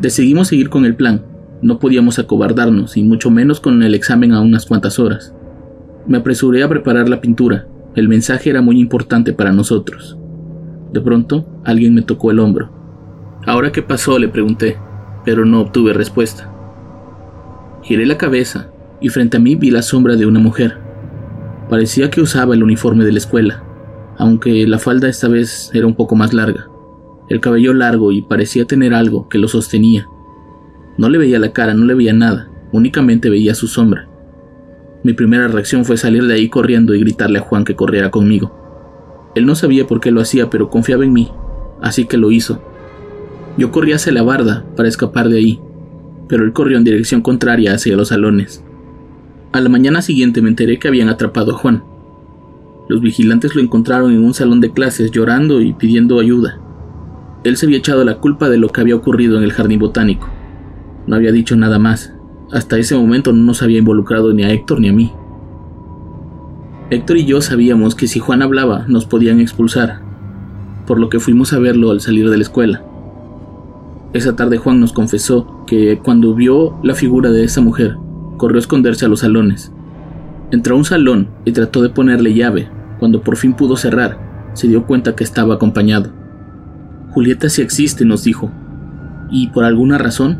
Decidimos 0.00 0.48
seguir 0.48 0.68
con 0.70 0.84
el 0.84 0.96
plan. 0.96 1.24
No 1.62 1.78
podíamos 1.78 2.18
acobardarnos, 2.18 2.96
y 2.96 3.02
mucho 3.02 3.30
menos 3.30 3.60
con 3.60 3.82
el 3.82 3.94
examen 3.94 4.32
a 4.32 4.40
unas 4.40 4.66
cuantas 4.66 4.98
horas. 4.98 5.34
Me 6.06 6.18
apresuré 6.18 6.62
a 6.62 6.68
preparar 6.68 7.08
la 7.08 7.20
pintura. 7.20 7.66
El 7.94 8.08
mensaje 8.08 8.50
era 8.50 8.62
muy 8.62 8.80
importante 8.80 9.32
para 9.32 9.52
nosotros. 9.52 10.18
De 10.92 11.00
pronto, 11.00 11.46
alguien 11.64 11.94
me 11.94 12.02
tocó 12.02 12.30
el 12.30 12.40
hombro. 12.40 12.70
¿Ahora 13.46 13.72
qué 13.72 13.82
pasó? 13.82 14.18
le 14.18 14.28
pregunté, 14.28 14.76
pero 15.24 15.44
no 15.44 15.60
obtuve 15.60 15.92
respuesta. 15.92 16.50
Giré 17.82 18.06
la 18.06 18.18
cabeza 18.18 18.70
y 19.00 19.08
frente 19.08 19.36
a 19.36 19.40
mí 19.40 19.54
vi 19.54 19.70
la 19.70 19.82
sombra 19.82 20.16
de 20.16 20.26
una 20.26 20.40
mujer. 20.40 20.89
Parecía 21.70 22.10
que 22.10 22.20
usaba 22.20 22.54
el 22.54 22.64
uniforme 22.64 23.04
de 23.04 23.12
la 23.12 23.18
escuela, 23.18 23.62
aunque 24.18 24.66
la 24.66 24.80
falda 24.80 25.08
esta 25.08 25.28
vez 25.28 25.70
era 25.72 25.86
un 25.86 25.94
poco 25.94 26.16
más 26.16 26.34
larga. 26.34 26.68
El 27.28 27.40
cabello 27.40 27.72
largo 27.72 28.10
y 28.10 28.22
parecía 28.22 28.64
tener 28.64 28.92
algo 28.92 29.28
que 29.28 29.38
lo 29.38 29.46
sostenía. 29.46 30.08
No 30.98 31.08
le 31.08 31.18
veía 31.18 31.38
la 31.38 31.52
cara, 31.52 31.72
no 31.72 31.84
le 31.84 31.94
veía 31.94 32.12
nada, 32.12 32.50
únicamente 32.72 33.30
veía 33.30 33.54
su 33.54 33.68
sombra. 33.68 34.08
Mi 35.04 35.12
primera 35.12 35.46
reacción 35.46 35.84
fue 35.84 35.96
salir 35.96 36.26
de 36.26 36.34
ahí 36.34 36.48
corriendo 36.48 36.92
y 36.92 36.98
gritarle 36.98 37.38
a 37.38 37.42
Juan 37.42 37.64
que 37.64 37.76
corriera 37.76 38.10
conmigo. 38.10 39.30
Él 39.36 39.46
no 39.46 39.54
sabía 39.54 39.86
por 39.86 40.00
qué 40.00 40.10
lo 40.10 40.20
hacía, 40.20 40.50
pero 40.50 40.70
confiaba 40.70 41.04
en 41.04 41.12
mí, 41.12 41.30
así 41.80 42.04
que 42.04 42.16
lo 42.16 42.32
hizo. 42.32 42.60
Yo 43.56 43.70
corrí 43.70 43.92
hacia 43.92 44.12
la 44.12 44.24
barda 44.24 44.64
para 44.74 44.88
escapar 44.88 45.28
de 45.28 45.38
ahí, 45.38 45.60
pero 46.28 46.42
él 46.42 46.52
corrió 46.52 46.78
en 46.78 46.84
dirección 46.84 47.22
contraria 47.22 47.74
hacia 47.74 47.96
los 47.96 48.08
salones. 48.08 48.64
A 49.52 49.60
la 49.60 49.68
mañana 49.68 50.00
siguiente 50.00 50.42
me 50.42 50.48
enteré 50.48 50.78
que 50.78 50.86
habían 50.86 51.08
atrapado 51.08 51.52
a 51.52 51.58
Juan. 51.58 51.82
Los 52.88 53.00
vigilantes 53.00 53.56
lo 53.56 53.60
encontraron 53.60 54.12
en 54.12 54.24
un 54.24 54.32
salón 54.32 54.60
de 54.60 54.70
clases 54.70 55.10
llorando 55.10 55.60
y 55.60 55.72
pidiendo 55.72 56.20
ayuda. 56.20 56.60
Él 57.42 57.56
se 57.56 57.66
había 57.66 57.78
echado 57.78 58.04
la 58.04 58.18
culpa 58.18 58.48
de 58.48 58.58
lo 58.58 58.68
que 58.68 58.80
había 58.80 58.94
ocurrido 58.94 59.38
en 59.38 59.42
el 59.42 59.52
jardín 59.52 59.80
botánico. 59.80 60.28
No 61.08 61.16
había 61.16 61.32
dicho 61.32 61.56
nada 61.56 61.80
más. 61.80 62.12
Hasta 62.52 62.78
ese 62.78 62.94
momento 62.94 63.32
no 63.32 63.42
nos 63.42 63.60
había 63.62 63.80
involucrado 63.80 64.32
ni 64.32 64.44
a 64.44 64.52
Héctor 64.52 64.80
ni 64.80 64.88
a 64.88 64.92
mí. 64.92 65.12
Héctor 66.90 67.16
y 67.16 67.24
yo 67.24 67.40
sabíamos 67.40 67.96
que 67.96 68.06
si 68.06 68.20
Juan 68.20 68.42
hablaba 68.42 68.84
nos 68.86 69.04
podían 69.06 69.40
expulsar, 69.40 70.00
por 70.86 71.00
lo 71.00 71.08
que 71.08 71.18
fuimos 71.18 71.52
a 71.52 71.58
verlo 71.58 71.90
al 71.90 72.00
salir 72.00 72.30
de 72.30 72.36
la 72.36 72.44
escuela. 72.44 72.84
Esa 74.12 74.36
tarde 74.36 74.58
Juan 74.58 74.78
nos 74.78 74.92
confesó 74.92 75.64
que 75.66 75.98
cuando 75.98 76.36
vio 76.36 76.78
la 76.84 76.94
figura 76.94 77.30
de 77.30 77.42
esa 77.42 77.60
mujer, 77.60 77.96
corrió 78.40 78.56
a 78.56 78.60
esconderse 78.60 79.04
a 79.04 79.08
los 79.08 79.20
salones. 79.20 79.70
Entró 80.50 80.74
a 80.74 80.78
un 80.78 80.86
salón 80.86 81.28
y 81.44 81.52
trató 81.52 81.82
de 81.82 81.90
ponerle 81.90 82.32
llave. 82.32 82.70
Cuando 82.98 83.20
por 83.22 83.36
fin 83.36 83.52
pudo 83.52 83.76
cerrar, 83.76 84.18
se 84.54 84.66
dio 84.66 84.86
cuenta 84.86 85.14
que 85.14 85.24
estaba 85.24 85.56
acompañado. 85.56 86.10
Julieta 87.10 87.50
sí 87.50 87.60
existe, 87.60 88.06
nos 88.06 88.24
dijo, 88.24 88.50
y 89.30 89.48
por 89.48 89.64
alguna 89.64 89.98
razón 89.98 90.38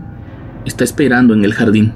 está 0.64 0.82
esperando 0.82 1.34
en 1.34 1.44
el 1.44 1.52
jardín. 1.52 1.92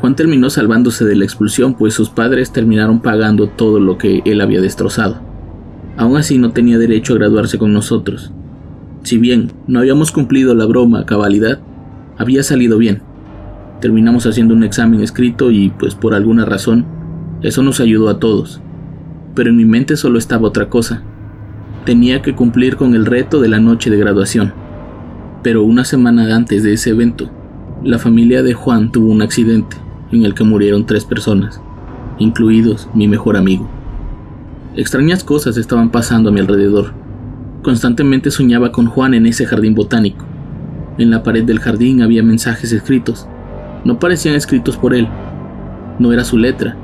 Juan 0.00 0.14
terminó 0.14 0.50
salvándose 0.50 1.04
de 1.04 1.16
la 1.16 1.24
expulsión, 1.24 1.74
pues 1.74 1.94
sus 1.94 2.08
padres 2.08 2.52
terminaron 2.52 3.02
pagando 3.02 3.48
todo 3.48 3.80
lo 3.80 3.98
que 3.98 4.22
él 4.24 4.40
había 4.40 4.60
destrozado. 4.60 5.20
Aún 5.96 6.16
así 6.16 6.38
no 6.38 6.52
tenía 6.52 6.78
derecho 6.78 7.14
a 7.14 7.16
graduarse 7.16 7.58
con 7.58 7.72
nosotros. 7.72 8.32
Si 9.02 9.18
bien 9.18 9.50
no 9.66 9.80
habíamos 9.80 10.12
cumplido 10.12 10.54
la 10.54 10.66
broma 10.66 11.06
cabalidad, 11.06 11.58
había 12.18 12.44
salido 12.44 12.78
bien 12.78 13.02
terminamos 13.82 14.26
haciendo 14.26 14.54
un 14.54 14.62
examen 14.62 15.02
escrito 15.02 15.50
y 15.50 15.70
pues 15.70 15.96
por 15.96 16.14
alguna 16.14 16.44
razón 16.44 16.86
eso 17.42 17.64
nos 17.64 17.80
ayudó 17.80 18.08
a 18.08 18.20
todos. 18.20 18.60
Pero 19.34 19.50
en 19.50 19.56
mi 19.56 19.64
mente 19.64 19.96
solo 19.96 20.18
estaba 20.18 20.46
otra 20.46 20.68
cosa. 20.68 21.02
Tenía 21.84 22.22
que 22.22 22.34
cumplir 22.34 22.76
con 22.76 22.94
el 22.94 23.04
reto 23.04 23.40
de 23.40 23.48
la 23.48 23.58
noche 23.58 23.90
de 23.90 23.98
graduación. 23.98 24.54
Pero 25.42 25.64
una 25.64 25.84
semana 25.84 26.34
antes 26.34 26.62
de 26.62 26.74
ese 26.74 26.90
evento, 26.90 27.28
la 27.82 27.98
familia 27.98 28.44
de 28.44 28.54
Juan 28.54 28.92
tuvo 28.92 29.10
un 29.10 29.20
accidente 29.20 29.76
en 30.12 30.24
el 30.24 30.34
que 30.34 30.44
murieron 30.44 30.86
tres 30.86 31.04
personas, 31.04 31.60
incluidos 32.20 32.88
mi 32.94 33.08
mejor 33.08 33.36
amigo. 33.36 33.68
Extrañas 34.76 35.24
cosas 35.24 35.56
estaban 35.56 35.90
pasando 35.90 36.28
a 36.28 36.32
mi 36.32 36.38
alrededor. 36.38 36.92
Constantemente 37.62 38.30
soñaba 38.30 38.70
con 38.70 38.86
Juan 38.86 39.14
en 39.14 39.26
ese 39.26 39.44
jardín 39.44 39.74
botánico. 39.74 40.24
En 40.98 41.10
la 41.10 41.24
pared 41.24 41.42
del 41.42 41.58
jardín 41.58 42.00
había 42.02 42.22
mensajes 42.22 42.70
escritos 42.70 43.26
no 43.84 43.98
parecían 43.98 44.34
escritos 44.34 44.76
por 44.76 44.94
él. 44.94 45.08
No 45.98 46.12
era 46.12 46.24
su 46.24 46.38
letra, 46.38 46.76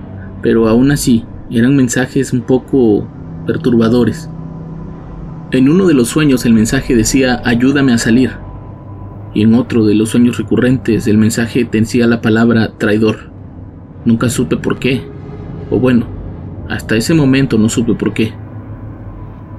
pero 0.43 0.69
aún 0.69 0.90
así 0.90 1.25
eran 1.50 1.76
mensajes 1.76 2.33
un 2.33 2.43
poco 2.43 3.07
perturbadores. 3.47 4.28
En 5.50 5.69
uno 5.69 5.87
de 5.87 5.95
los 5.95 6.09
sueños 6.09 6.45
el 6.45 6.52
mensaje 6.52 6.95
decía 6.95 7.40
ayúdame 7.45 7.93
a 7.93 7.99
salir. 7.99 8.33
Y 9.35 9.43
en 9.43 9.55
otro 9.55 9.85
de 9.85 9.95
los 9.95 10.11
sueños 10.11 10.38
recurrentes 10.38 11.07
el 11.07 11.19
mensaje 11.19 11.69
decía 11.71 12.07
la 12.07 12.21
palabra 12.21 12.73
traidor. 12.78 13.31
Nunca 14.05 14.28
supe 14.28 14.57
por 14.57 14.78
qué. 14.78 15.02
O 15.71 15.78
bueno, 15.78 16.07
hasta 16.69 16.97
ese 16.97 17.14
momento 17.14 17.59
no 17.59 17.69
supe 17.69 17.95
por 17.95 18.12
qué. 18.12 18.33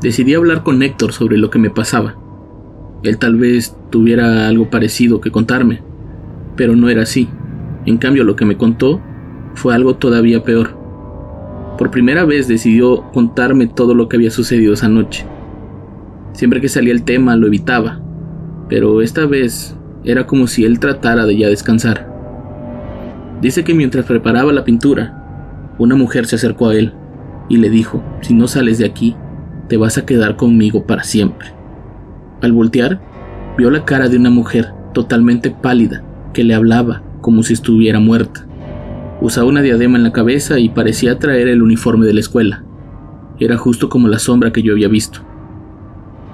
Decidí 0.02 0.34
hablar 0.34 0.64
con 0.64 0.82
Héctor 0.82 1.14
sobre 1.14 1.38
lo 1.38 1.50
que 1.50 1.60
me 1.60 1.70
pasaba. 1.70 2.16
Él 3.04 3.18
tal 3.18 3.36
vez 3.36 3.76
tuviera 3.90 4.48
algo 4.48 4.70
parecido 4.70 5.22
que 5.22 5.32
contarme 5.32 5.89
pero 6.60 6.76
no 6.76 6.90
era 6.90 7.04
así. 7.04 7.30
En 7.86 7.96
cambio, 7.96 8.26
lo 8.26 8.36
que 8.36 8.44
me 8.44 8.58
contó 8.58 9.00
fue 9.56 9.74
algo 9.74 9.96
todavía 9.96 10.44
peor. 10.44 10.78
Por 11.78 11.90
primera 11.90 12.26
vez 12.26 12.50
decidió 12.50 13.10
contarme 13.14 13.68
todo 13.68 13.96
lo 13.96 14.10
que 14.10 14.18
había 14.18 14.30
sucedido 14.30 14.74
esa 14.74 14.90
noche. 14.90 15.26
Siempre 16.34 16.60
que 16.60 16.68
salía 16.68 16.92
el 16.92 17.04
tema 17.04 17.38
lo 17.38 17.48
evitaba, 17.48 18.02
pero 18.68 19.02
esta 19.02 19.26
vez 19.26 19.78
era 20.04 20.28
como 20.28 20.48
si 20.48 20.66
él 20.66 20.82
tratara 20.82 21.26
de 21.26 21.38
ya 21.38 21.48
descansar. 21.48 22.14
Dice 23.42 23.64
que 23.64 23.74
mientras 23.74 24.04
preparaba 24.04 24.52
la 24.52 24.66
pintura, 24.66 25.72
una 25.78 25.96
mujer 25.96 26.26
se 26.26 26.36
acercó 26.36 26.68
a 26.68 26.76
él 26.76 26.92
y 27.48 27.56
le 27.56 27.70
dijo, 27.70 28.04
si 28.20 28.34
no 28.34 28.50
sales 28.50 28.80
de 28.80 28.86
aquí, 28.86 29.16
te 29.70 29.78
vas 29.78 29.98
a 29.98 30.06
quedar 30.06 30.36
conmigo 30.36 30.86
para 30.86 31.04
siempre. 31.04 31.54
Al 32.42 32.52
voltear, 32.52 33.00
vio 33.58 33.72
la 33.72 33.86
cara 33.86 34.10
de 34.10 34.18
una 34.18 34.30
mujer 34.30 34.74
totalmente 34.94 35.52
pálida, 35.52 36.04
que 36.34 36.44
le 36.44 36.54
hablaba 36.54 37.04
como 37.22 37.44
si 37.44 37.54
estuviera 37.54 38.00
muerta. 38.00 38.48
Usaba 39.22 39.48
una 39.48 39.62
diadema 39.62 39.98
en 39.98 40.04
la 40.04 40.14
cabeza 40.14 40.60
y 40.60 40.70
parecía 40.70 41.20
traer 41.20 41.48
el 41.48 41.62
uniforme 41.62 42.06
de 42.06 42.14
la 42.14 42.22
escuela. 42.22 42.64
Era 43.40 43.58
justo 43.58 43.90
como 43.90 44.08
la 44.08 44.20
sombra 44.20 44.52
que 44.52 44.64
yo 44.64 44.74
había 44.74 44.88
visto. 44.88 45.22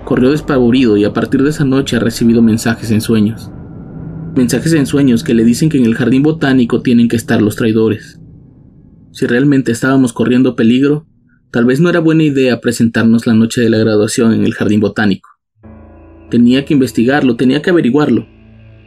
Corrió 0.05 0.31
despavorido 0.31 0.97
y 0.97 1.03
a 1.03 1.13
partir 1.13 1.41
de 1.41 1.49
esa 1.49 1.65
noche 1.65 1.95
ha 1.95 1.99
recibido 1.99 2.41
mensajes 2.41 2.91
en 2.91 3.01
sueños. 3.01 3.51
Mensajes 4.35 4.73
en 4.73 4.85
sueños 4.85 5.23
que 5.23 5.33
le 5.33 5.43
dicen 5.43 5.69
que 5.69 5.77
en 5.77 5.85
el 5.85 5.95
jardín 5.95 6.21
botánico 6.21 6.81
tienen 6.81 7.07
que 7.07 7.15
estar 7.15 7.41
los 7.41 7.55
traidores. 7.55 8.19
Si 9.11 9.25
realmente 9.25 9.71
estábamos 9.71 10.13
corriendo 10.13 10.55
peligro, 10.55 11.07
tal 11.51 11.65
vez 11.65 11.79
no 11.79 11.89
era 11.89 11.99
buena 11.99 12.23
idea 12.23 12.59
presentarnos 12.59 13.25
la 13.25 13.33
noche 13.33 13.61
de 13.61 13.69
la 13.69 13.77
graduación 13.77 14.33
en 14.33 14.43
el 14.43 14.53
jardín 14.53 14.81
botánico. 14.81 15.29
Tenía 16.29 16.65
que 16.65 16.73
investigarlo, 16.73 17.35
tenía 17.35 17.61
que 17.61 17.69
averiguarlo 17.69 18.34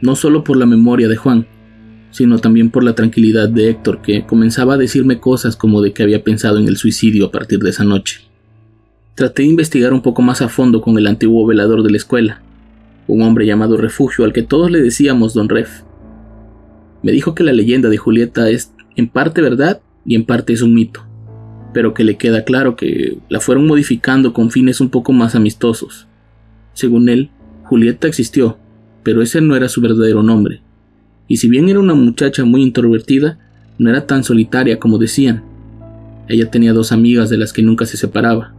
no 0.01 0.15
solo 0.15 0.43
por 0.43 0.57
la 0.57 0.65
memoria 0.65 1.07
de 1.07 1.15
Juan, 1.15 1.47
sino 2.11 2.39
también 2.39 2.69
por 2.69 2.83
la 2.83 2.95
tranquilidad 2.95 3.49
de 3.49 3.69
Héctor, 3.69 4.01
que 4.01 4.25
comenzaba 4.25 4.73
a 4.73 4.77
decirme 4.77 5.19
cosas 5.19 5.55
como 5.55 5.81
de 5.81 5.93
que 5.93 6.03
había 6.03 6.23
pensado 6.23 6.57
en 6.57 6.67
el 6.67 6.77
suicidio 6.77 7.25
a 7.25 7.31
partir 7.31 7.59
de 7.59 7.69
esa 7.69 7.83
noche. 7.83 8.21
Traté 9.15 9.43
de 9.43 9.49
investigar 9.49 9.93
un 9.93 10.01
poco 10.01 10.21
más 10.21 10.41
a 10.41 10.49
fondo 10.49 10.81
con 10.81 10.97
el 10.97 11.07
antiguo 11.07 11.45
velador 11.45 11.83
de 11.83 11.91
la 11.91 11.97
escuela. 11.97 12.41
un 13.07 13.23
hombre 13.23 13.47
llamado 13.47 13.75
Refugio 13.75 14.23
al 14.23 14.33
que 14.33 14.43
todos 14.43 14.69
le 14.69 14.81
decíamos 14.81 15.33
Don 15.33 15.49
Ref. 15.49 15.81
Me 17.01 17.11
dijo 17.11 17.33
que 17.33 17.43
la 17.43 17.53
leyenda 17.53 17.89
de 17.89 17.97
Julieta 17.97 18.49
es 18.51 18.71
en 18.95 19.09
parte 19.09 19.41
verdad 19.41 19.81
y 20.05 20.13
en 20.13 20.25
parte 20.25 20.53
es 20.53 20.61
un 20.61 20.75
mito, 20.75 21.05
pero 21.73 21.95
que 21.95 22.03
le 22.03 22.17
queda 22.17 22.43
claro 22.43 22.75
que 22.75 23.17
la 23.27 23.39
fueron 23.39 23.65
modificando 23.65 24.31
con 24.31 24.51
fines 24.51 24.79
un 24.79 24.89
poco 24.89 25.11
más 25.11 25.33
amistosos. 25.33 26.07
Según 26.73 27.09
él, 27.09 27.31
Julieta 27.63 28.07
existió, 28.07 28.59
pero 29.09 29.23
ese 29.23 29.41
no 29.41 29.55
era 29.55 29.67
su 29.69 29.81
verdadero 29.81 30.21
nombre. 30.21 30.61
Y 31.27 31.37
si 31.37 31.49
bien 31.49 31.67
era 31.67 31.79
una 31.79 31.95
muchacha 31.95 32.45
muy 32.45 32.61
introvertida, 32.61 33.39
no 33.79 33.89
era 33.89 34.05
tan 34.05 34.23
solitaria 34.23 34.77
como 34.77 34.99
decían. 34.99 35.41
Ella 36.27 36.51
tenía 36.51 36.73
dos 36.73 36.91
amigas 36.91 37.27
de 37.31 37.39
las 37.39 37.51
que 37.51 37.63
nunca 37.63 37.87
se 37.87 37.97
separaba. 37.97 38.53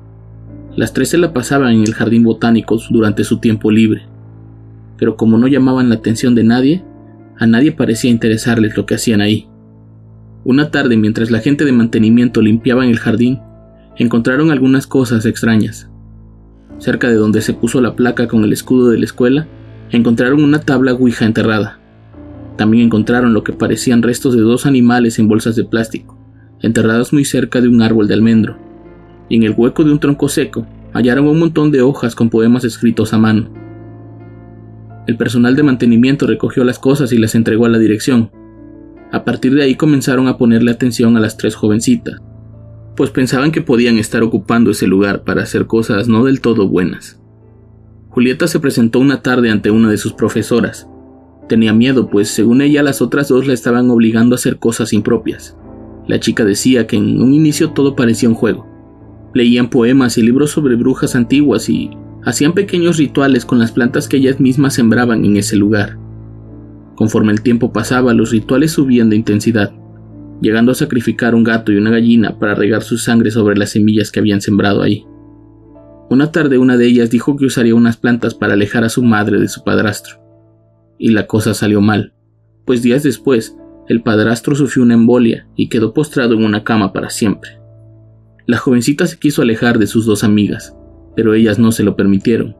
Las 0.75 0.93
tres 0.93 1.11
se 1.11 1.19
la 1.19 1.33
pasaban 1.33 1.73
en 1.73 1.83
el 1.83 1.95
jardín 1.95 2.25
botánico 2.25 2.81
durante 2.91 3.23
su 3.23 3.39
tiempo 3.39 3.71
libre. 3.71 4.03
Pero 4.99 5.15
como 5.17 5.39
no 5.39 5.47
llamaban 5.47 5.89
la 5.89 5.95
atención 5.95 6.35
de 6.35 6.43
nadie, 6.43 6.83
a 7.39 7.47
nadie 7.47 7.71
parecía 7.71 8.11
interesarles 8.11 8.77
lo 8.77 8.87
que 8.87 8.97
hacían 8.97 9.21
ahí. 9.21 9.47
Una 10.43 10.73
tarde, 10.73 10.97
mientras 10.97 11.31
la 11.31 11.39
gente 11.39 11.65
de 11.65 11.71
mantenimiento 11.71 12.43
limpiaba 12.43 12.85
el 12.85 12.99
jardín, 12.99 13.39
encontraron 13.99 14.51
algunas 14.51 14.89
cosas 14.89 15.27
extrañas. 15.27 15.89
Cerca 16.79 17.07
de 17.07 17.15
donde 17.15 17.41
se 17.41 17.55
puso 17.55 17.81
la 17.81 17.95
placa 17.95 18.27
con 18.27 18.43
el 18.43 18.53
escudo 18.53 18.91
de 18.91 18.99
la 18.99 19.05
escuela, 19.05 19.47
encontraron 19.91 20.43
una 20.45 20.61
tabla 20.61 20.95
Ouija 20.95 21.25
enterrada. 21.25 21.79
También 22.57 22.87
encontraron 22.87 23.33
lo 23.33 23.43
que 23.43 23.53
parecían 23.53 24.03
restos 24.03 24.35
de 24.35 24.43
dos 24.43 24.67
animales 24.67 25.19
en 25.19 25.29
bolsas 25.29 25.57
de 25.57 25.65
plástico, 25.65 26.19
enterrados 26.61 27.13
muy 27.13 27.25
cerca 27.25 27.61
de 27.61 27.69
un 27.69 27.83
árbol 27.83 28.07
de 28.07 28.15
almendro. 28.15 28.59
Y 29.29 29.37
en 29.37 29.43
el 29.45 29.55
hueco 29.57 29.85
de 29.85 29.93
un 29.93 30.01
tronco 30.01 30.29
seco 30.29 30.67
hallaron 30.93 31.27
un 31.27 31.39
montón 31.39 31.71
de 31.71 31.83
hojas 31.83 32.15
con 32.15 32.31
poemas 32.31 32.65
escritos 32.65 33.13
a 33.13 33.19
mano. 33.19 33.53
El 35.07 35.17
personal 35.17 35.57
de 35.57 35.63
mantenimiento 35.63 36.27
recogió 36.27 36.63
las 36.65 36.79
cosas 36.79 37.13
y 37.13 37.19
las 37.19 37.35
entregó 37.35 37.67
a 37.67 37.69
la 37.69 37.79
dirección. 37.79 38.31
A 39.13 39.25
partir 39.25 39.55
de 39.55 39.63
ahí 39.63 39.75
comenzaron 39.75 40.29
a 40.29 40.37
ponerle 40.37 40.71
atención 40.71 41.17
a 41.17 41.21
las 41.21 41.37
tres 41.37 41.57
jovencitas, 41.57 42.21
pues 42.97 43.11
pensaban 43.11 43.51
que 43.51 43.63
podían 43.63 43.99
estar 43.99 44.23
ocupando 44.23 44.71
ese 44.71 44.87
lugar 44.87 45.25
para 45.25 45.43
hacer 45.43 45.67
cosas 45.67 46.07
no 46.07 46.25
del 46.25 46.41
todo 46.41 46.69
buenas. 46.69 47.20
Julieta 48.11 48.49
se 48.49 48.59
presentó 48.59 48.99
una 48.99 49.23
tarde 49.23 49.51
ante 49.51 49.71
una 49.71 49.89
de 49.89 49.97
sus 49.97 50.13
profesoras. 50.13 50.89
Tenía 51.49 51.73
miedo, 51.73 52.11
pues 52.11 52.29
según 52.29 52.61
ella 52.61 52.83
las 52.83 53.01
otras 53.01 53.29
dos 53.29 53.47
la 53.47 53.55
estaban 53.55 53.89
obligando 53.89 54.35
a 54.35 54.39
hacer 54.39 54.59
cosas 54.59 54.93
impropias. 54.93 55.57
La 56.09 56.19
chica 56.19 56.45
decía 56.45 56.89
que 56.89 56.97
en 56.97 57.23
un 57.23 57.33
inicio 57.33 57.71
todo 57.71 57.95
parecía 57.95 58.29
un 58.29 58.35
juego. 58.35 58.67
Leían 59.33 59.71
poemas 59.71 60.19
y 60.19 60.23
libros 60.23 60.51
sobre 60.51 60.75
brujas 60.75 61.15
antiguas 61.15 61.69
y 61.69 61.91
hacían 62.25 62.53
pequeños 62.53 62.97
rituales 62.97 63.45
con 63.45 63.61
las 63.61 63.71
plantas 63.71 64.09
que 64.09 64.17
ellas 64.17 64.41
mismas 64.41 64.75
sembraban 64.75 65.25
en 65.25 65.37
ese 65.37 65.55
lugar. 65.55 65.97
Conforme 66.97 67.31
el 67.31 67.43
tiempo 67.43 67.73
pasaba, 67.73 68.13
los 68.13 68.33
rituales 68.33 68.73
subían 68.73 69.09
de 69.09 69.17
intensidad, 69.17 69.73
llegando 70.43 70.73
a 70.73 70.75
sacrificar 70.75 71.37
un 71.37 71.45
gato 71.45 71.71
y 71.71 71.77
una 71.77 71.91
gallina 71.91 72.37
para 72.41 72.57
regar 72.57 72.83
su 72.83 72.99
sangre 72.99 73.31
sobre 73.31 73.57
las 73.57 73.71
semillas 73.71 74.11
que 74.11 74.19
habían 74.19 74.41
sembrado 74.41 74.83
ahí. 74.83 75.05
Una 76.11 76.33
tarde 76.33 76.59
una 76.59 76.77
de 76.77 76.87
ellas 76.87 77.09
dijo 77.09 77.37
que 77.37 77.45
usaría 77.45 77.73
unas 77.73 77.97
plantas 77.97 78.35
para 78.35 78.55
alejar 78.55 78.83
a 78.83 78.89
su 78.89 79.01
madre 79.01 79.39
de 79.39 79.47
su 79.47 79.63
padrastro. 79.63 80.21
Y 80.99 81.13
la 81.13 81.29
cosa 81.29 81.55
salió 81.55 81.81
mal, 81.81 82.15
pues 82.67 82.83
días 82.83 83.05
después 83.05 83.57
el 83.89 84.03
padrastro 84.03 84.57
sufrió 84.57 84.83
una 84.83 84.95
embolia 84.95 85.47
y 85.55 85.69
quedó 85.69 85.95
postrado 85.95 86.35
en 86.35 86.45
una 86.45 86.65
cama 86.65 86.93
para 86.93 87.11
siempre. 87.11 87.61
La 88.45 88.59
jovencita 88.59 89.07
se 89.07 89.21
quiso 89.21 89.43
alejar 89.43 89.79
de 89.79 89.87
sus 89.87 90.05
dos 90.05 90.25
amigas, 90.25 90.77
pero 91.15 91.33
ellas 91.33 91.61
no 91.61 91.71
se 91.71 91.85
lo 91.85 91.95
permitieron. 91.95 92.57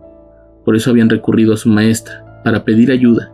Por 0.65 0.77
eso 0.77 0.91
habían 0.91 1.11
recurrido 1.11 1.53
a 1.53 1.57
su 1.57 1.71
maestra, 1.71 2.41
para 2.45 2.65
pedir 2.65 2.93
ayuda. 2.93 3.33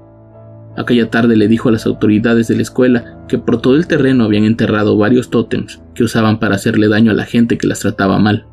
Aquella 0.79 1.11
tarde 1.11 1.37
le 1.37 1.47
dijo 1.47 1.69
a 1.69 1.73
las 1.73 1.85
autoridades 1.85 2.49
de 2.49 2.57
la 2.57 2.63
escuela 2.63 3.23
que 3.29 3.37
por 3.37 3.61
todo 3.61 3.77
el 3.77 3.87
terreno 3.87 4.25
habían 4.25 4.45
enterrado 4.45 4.97
varios 4.97 5.29
tótems 5.29 5.83
que 5.95 6.05
usaban 6.05 6.39
para 6.39 6.55
hacerle 6.55 6.89
daño 6.89 7.11
a 7.11 7.15
la 7.15 7.27
gente 7.27 7.59
que 7.59 7.67
las 7.67 7.81
trataba 7.81 8.19
mal. 8.19 8.47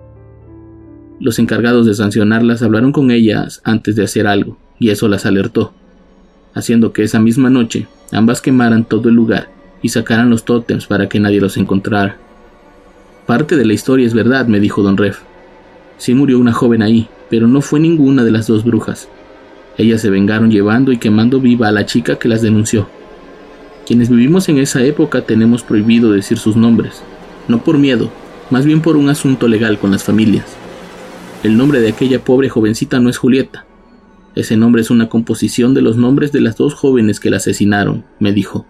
Los 1.24 1.39
encargados 1.39 1.86
de 1.86 1.94
sancionarlas 1.94 2.63
hablaron 2.63 2.92
con 2.92 3.10
ellas 3.10 3.62
antes 3.63 3.96
de 3.96 4.03
hacer 4.03 4.27
algo, 4.27 4.58
y 4.77 4.89
eso 4.89 5.08
las 5.08 5.25
alertó, 5.25 5.72
haciendo 6.53 6.92
que 6.92 7.03
esa 7.03 7.18
misma 7.22 7.50
noche 7.50 7.88
ambas 8.12 8.42
quemaran 8.42 8.84
todo 8.84 9.08
el 9.08 9.15
lugar 9.15 9.48
y 9.82 9.88
sacaran 9.88 10.30
los 10.30 10.43
tótems 10.43 10.86
para 10.86 11.08
que 11.08 11.21
nadie 11.21 11.39
los 11.39 11.56
encontrara. 11.56 12.17
Parte 13.26 13.56
de 13.56 13.63
la 13.63 13.71
historia 13.71 14.06
es 14.06 14.13
verdad, 14.13 14.47
me 14.47 14.60
dijo 14.60 14.84
don 14.84 14.97
Ref. 14.97 15.21
Sí 15.97 16.13
murió 16.13 16.38
una 16.39 16.52
joven 16.52 16.82
ahí, 16.82 17.08
pero 17.30 17.47
no 17.47 17.62
fue 17.62 17.80
ninguna 17.80 18.26
de 18.26 18.32
las 18.32 18.47
dos 18.47 18.65
brujas. 18.65 19.08
Ellas 19.78 20.02
se 20.02 20.10
vengaron 20.10 20.52
llevando 20.52 20.91
y 20.91 20.97
quemando 20.97 21.39
viva 21.39 21.69
a 21.69 21.71
la 21.71 21.86
chica 21.86 22.17
que 22.17 22.28
las 22.28 22.41
denunció. 22.41 22.89
Quienes 23.88 24.10
vivimos 24.10 24.50
en 24.50 24.58
esa 24.58 24.84
época 24.84 25.21
tenemos 25.21 25.63
prohibido 25.63 26.12
decir 26.12 26.38
sus 26.38 26.58
nombres, 26.58 27.02
no 27.47 27.63
por 27.63 27.78
miedo, 27.78 28.10
más 28.50 28.65
bien 28.65 28.82
por 28.82 28.97
un 28.97 29.08
asunto 29.08 29.47
legal 29.47 29.80
con 29.80 29.91
las 29.91 30.04
familias. 30.04 30.58
El 31.43 31.58
nombre 31.58 31.82
de 31.82 31.89
aquella 31.89 32.23
pobre 32.23 32.47
jovencita 32.47 33.01
no 33.01 33.10
es 33.10 33.17
Julieta. 33.17 33.65
Ese 34.34 34.56
nombre 34.56 34.82
es 34.82 34.89
una 34.89 35.10
composición 35.10 35.73
de 35.73 35.82
los 35.82 35.97
nombres 35.97 36.32
de 36.32 36.39
las 36.39 36.56
dos 36.56 36.73
jóvenes 36.73 37.19
que 37.19 37.29
la 37.29 37.36
asesinaron, 37.36 38.06
me 38.17 38.32
dijo. 38.32 38.65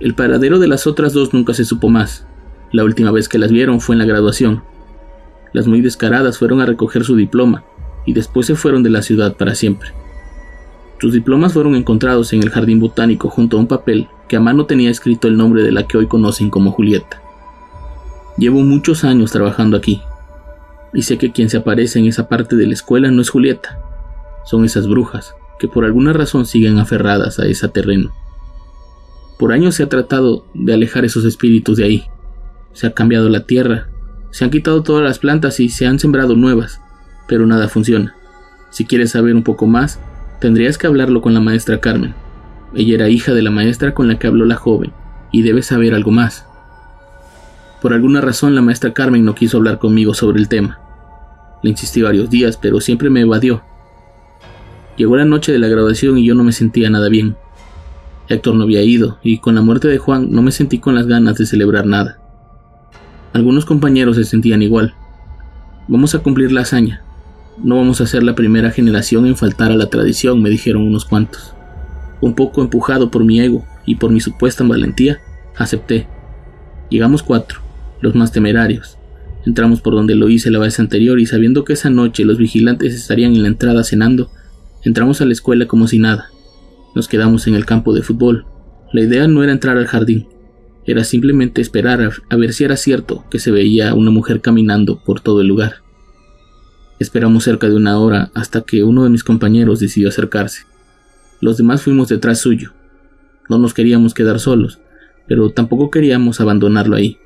El 0.00 0.16
paradero 0.16 0.58
de 0.58 0.66
las 0.66 0.88
otras 0.88 1.12
dos 1.12 1.32
nunca 1.32 1.54
se 1.54 1.64
supo 1.64 1.90
más. 1.90 2.26
La 2.72 2.82
última 2.82 3.12
vez 3.12 3.28
que 3.28 3.38
las 3.38 3.52
vieron 3.52 3.80
fue 3.80 3.94
en 3.94 4.00
la 4.00 4.06
graduación. 4.06 4.64
Las 5.52 5.68
muy 5.68 5.82
descaradas 5.82 6.36
fueron 6.36 6.60
a 6.60 6.66
recoger 6.66 7.04
su 7.04 7.14
diploma 7.14 7.62
y 8.06 8.12
después 8.12 8.48
se 8.48 8.56
fueron 8.56 8.82
de 8.82 8.90
la 8.90 9.02
ciudad 9.02 9.36
para 9.36 9.54
siempre. 9.54 9.90
Sus 11.00 11.12
diplomas 11.12 11.52
fueron 11.52 11.76
encontrados 11.76 12.32
en 12.32 12.42
el 12.42 12.50
jardín 12.50 12.80
botánico 12.80 13.30
junto 13.30 13.56
a 13.56 13.60
un 13.60 13.68
papel 13.68 14.08
que 14.26 14.34
a 14.34 14.40
mano 14.40 14.66
tenía 14.66 14.90
escrito 14.90 15.28
el 15.28 15.36
nombre 15.36 15.62
de 15.62 15.70
la 15.70 15.86
que 15.86 15.96
hoy 15.96 16.08
conocen 16.08 16.50
como 16.50 16.72
Julieta. 16.72 17.22
Llevo 18.36 18.62
muchos 18.62 19.04
años 19.04 19.30
trabajando 19.30 19.76
aquí, 19.76 20.02
y 20.94 21.02
sé 21.02 21.18
que 21.18 21.32
quien 21.32 21.50
se 21.50 21.58
aparece 21.58 21.98
en 21.98 22.06
esa 22.06 22.28
parte 22.28 22.56
de 22.56 22.66
la 22.66 22.72
escuela 22.72 23.10
no 23.10 23.20
es 23.20 23.28
Julieta, 23.28 23.78
son 24.44 24.64
esas 24.64 24.86
brujas 24.86 25.34
que 25.58 25.68
por 25.68 25.84
alguna 25.84 26.12
razón 26.12 26.46
siguen 26.46 26.78
aferradas 26.78 27.38
a 27.38 27.46
ese 27.46 27.68
terreno. 27.68 28.12
Por 29.38 29.52
años 29.52 29.74
se 29.74 29.82
ha 29.82 29.88
tratado 29.88 30.46
de 30.54 30.74
alejar 30.74 31.04
esos 31.04 31.24
espíritus 31.24 31.76
de 31.76 31.84
ahí. 31.84 32.04
Se 32.72 32.86
ha 32.86 32.92
cambiado 32.92 33.28
la 33.28 33.46
tierra, 33.46 33.88
se 34.30 34.44
han 34.44 34.50
quitado 34.50 34.82
todas 34.82 35.02
las 35.02 35.18
plantas 35.18 35.60
y 35.60 35.68
se 35.68 35.86
han 35.86 35.98
sembrado 35.98 36.36
nuevas, 36.36 36.80
pero 37.28 37.46
nada 37.46 37.68
funciona. 37.68 38.14
Si 38.70 38.84
quieres 38.84 39.12
saber 39.12 39.34
un 39.34 39.42
poco 39.42 39.66
más, 39.66 40.00
tendrías 40.40 40.78
que 40.78 40.86
hablarlo 40.86 41.20
con 41.20 41.34
la 41.34 41.40
maestra 41.40 41.80
Carmen. 41.80 42.14
Ella 42.74 42.94
era 42.94 43.08
hija 43.08 43.32
de 43.32 43.42
la 43.42 43.50
maestra 43.50 43.94
con 43.94 44.08
la 44.08 44.18
que 44.18 44.26
habló 44.26 44.44
la 44.44 44.56
joven, 44.56 44.92
y 45.30 45.42
debes 45.42 45.66
saber 45.66 45.94
algo 45.94 46.10
más. 46.10 46.46
Por 47.80 47.92
alguna 47.92 48.20
razón 48.20 48.54
la 48.54 48.62
maestra 48.62 48.92
Carmen 48.92 49.24
no 49.24 49.34
quiso 49.34 49.58
hablar 49.58 49.78
conmigo 49.78 50.14
sobre 50.14 50.40
el 50.40 50.48
tema. 50.48 50.80
Le 51.64 51.70
insistí 51.70 52.02
varios 52.02 52.28
días, 52.28 52.58
pero 52.58 52.78
siempre 52.78 53.08
me 53.08 53.22
evadió. 53.22 53.62
Llegó 54.98 55.16
la 55.16 55.24
noche 55.24 55.50
de 55.50 55.58
la 55.58 55.66
graduación 55.66 56.18
y 56.18 56.26
yo 56.26 56.34
no 56.34 56.44
me 56.44 56.52
sentía 56.52 56.90
nada 56.90 57.08
bien. 57.08 57.36
Héctor 58.28 58.54
no 58.54 58.64
había 58.64 58.82
ido, 58.82 59.18
y 59.22 59.38
con 59.38 59.54
la 59.54 59.62
muerte 59.62 59.88
de 59.88 59.96
Juan 59.96 60.30
no 60.30 60.42
me 60.42 60.52
sentí 60.52 60.78
con 60.78 60.94
las 60.94 61.06
ganas 61.06 61.38
de 61.38 61.46
celebrar 61.46 61.86
nada. 61.86 62.18
Algunos 63.32 63.64
compañeros 63.64 64.16
se 64.16 64.24
sentían 64.24 64.60
igual. 64.60 64.94
Vamos 65.88 66.14
a 66.14 66.18
cumplir 66.18 66.52
la 66.52 66.60
hazaña. 66.60 67.02
No 67.56 67.78
vamos 67.78 68.02
a 68.02 68.06
ser 68.06 68.24
la 68.24 68.34
primera 68.34 68.70
generación 68.70 69.24
en 69.24 69.34
faltar 69.34 69.72
a 69.72 69.76
la 69.76 69.88
tradición, 69.88 70.42
me 70.42 70.50
dijeron 70.50 70.82
unos 70.82 71.06
cuantos. 71.06 71.54
Un 72.20 72.34
poco 72.34 72.60
empujado 72.60 73.10
por 73.10 73.24
mi 73.24 73.40
ego 73.40 73.64
y 73.86 73.94
por 73.94 74.10
mi 74.10 74.20
supuesta 74.20 74.64
valentía, 74.64 75.18
acepté. 75.56 76.08
Llegamos 76.90 77.22
cuatro, 77.22 77.60
los 78.02 78.14
más 78.14 78.32
temerarios, 78.32 78.98
Entramos 79.46 79.80
por 79.80 79.94
donde 79.94 80.14
lo 80.14 80.28
hice 80.28 80.50
la 80.50 80.58
vez 80.58 80.80
anterior 80.80 81.20
y 81.20 81.26
sabiendo 81.26 81.64
que 81.64 81.74
esa 81.74 81.90
noche 81.90 82.24
los 82.24 82.38
vigilantes 82.38 82.94
estarían 82.94 83.34
en 83.34 83.42
la 83.42 83.48
entrada 83.48 83.84
cenando, 83.84 84.30
entramos 84.82 85.20
a 85.20 85.26
la 85.26 85.32
escuela 85.32 85.66
como 85.66 85.86
si 85.86 85.98
nada. 85.98 86.30
Nos 86.94 87.08
quedamos 87.08 87.46
en 87.46 87.54
el 87.54 87.66
campo 87.66 87.92
de 87.92 88.02
fútbol. 88.02 88.46
La 88.92 89.02
idea 89.02 89.26
no 89.28 89.42
era 89.42 89.52
entrar 89.52 89.76
al 89.76 89.86
jardín, 89.86 90.28
era 90.86 91.04
simplemente 91.04 91.62
esperar 91.62 92.10
a, 92.28 92.36
ver 92.36 92.52
si 92.52 92.64
era 92.64 92.76
cierto 92.76 93.24
que 93.30 93.38
se 93.38 93.50
veía 93.50 93.94
una 93.94 94.10
mujer 94.10 94.40
caminando 94.40 95.02
por 95.02 95.20
todo 95.20 95.40
el 95.40 95.48
lugar. 95.48 95.76
Esperamos 96.98 97.44
cerca 97.44 97.68
de 97.68 97.74
una 97.74 97.98
hora 97.98 98.30
hasta 98.34 98.60
que 98.62 98.84
uno 98.84 99.04
de 99.04 99.10
mis 99.10 99.24
compañeros 99.24 99.80
decidió 99.80 100.08
acercarse. 100.08 100.64
Los 101.40 101.56
demás 101.56 101.82
fuimos 101.82 102.08
detrás 102.08 102.38
suyo. 102.38 102.72
No 103.48 103.58
nos 103.58 103.74
queríamos 103.74 104.14
quedar 104.14 104.38
solos, 104.38 104.78
pero 105.26 105.50
tampoco 105.50 105.90
queríamos 105.90 106.40
abandonarlo 106.40 106.96
ahí. 106.96 107.18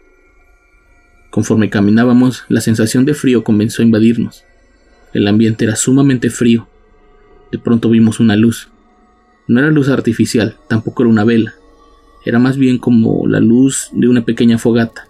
Conforme 1.31 1.71
caminábamos, 1.71 2.45
la 2.49 2.61
sensación 2.61 3.05
de 3.05 3.15
frío 3.15 3.45
comenzó 3.45 3.83
a 3.83 3.85
invadirnos. 3.85 4.45
El 5.13 5.29
ambiente 5.29 5.65
era 5.65 5.77
sumamente 5.77 6.31
frío. 6.31 6.69
De 7.53 7.59
pronto 7.59 7.91
vimos 7.91 8.21
una 8.21 8.37
luz. 8.37 8.69
No 9.47 9.61
era 9.61 9.71
luz 9.71 9.89
artificial, 9.89 10.57
tampoco 10.69 11.03
era 11.03 11.11
una 11.11 11.25
vela. 11.25 11.55
Era 12.25 12.39
más 12.39 12.57
bien 12.57 12.79
como 12.79 13.27
la 13.27 13.41
luz 13.41 13.89
de 13.93 14.09
una 14.09 14.25
pequeña 14.25 14.59
fogata. 14.59 15.07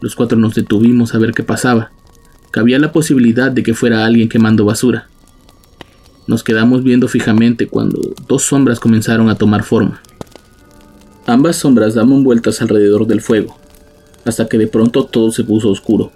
Los 0.00 0.14
cuatro 0.14 0.38
nos 0.38 0.54
detuvimos 0.54 1.14
a 1.14 1.18
ver 1.18 1.32
qué 1.32 1.42
pasaba. 1.42 1.90
Cabía 2.50 2.78
la 2.78 2.92
posibilidad 2.92 3.52
de 3.52 3.62
que 3.62 3.74
fuera 3.74 4.06
alguien 4.06 4.28
quemando 4.28 4.64
basura. 4.64 5.08
Nos 6.26 6.42
quedamos 6.42 6.82
viendo 6.82 7.08
fijamente 7.08 7.66
cuando 7.66 8.14
dos 8.26 8.42
sombras 8.42 8.80
comenzaron 8.80 9.28
a 9.28 9.34
tomar 9.34 9.62
forma. 9.62 10.00
Ambas 11.26 11.56
sombras 11.56 11.94
daban 11.94 12.24
vueltas 12.24 12.62
alrededor 12.62 13.06
del 13.06 13.20
fuego, 13.20 13.59
hasta 14.24 14.48
que 14.48 14.58
de 14.58 14.66
pronto 14.66 15.04
todo 15.04 15.30
se 15.30 15.44
puso 15.44 15.70
oscuro. 15.70 16.10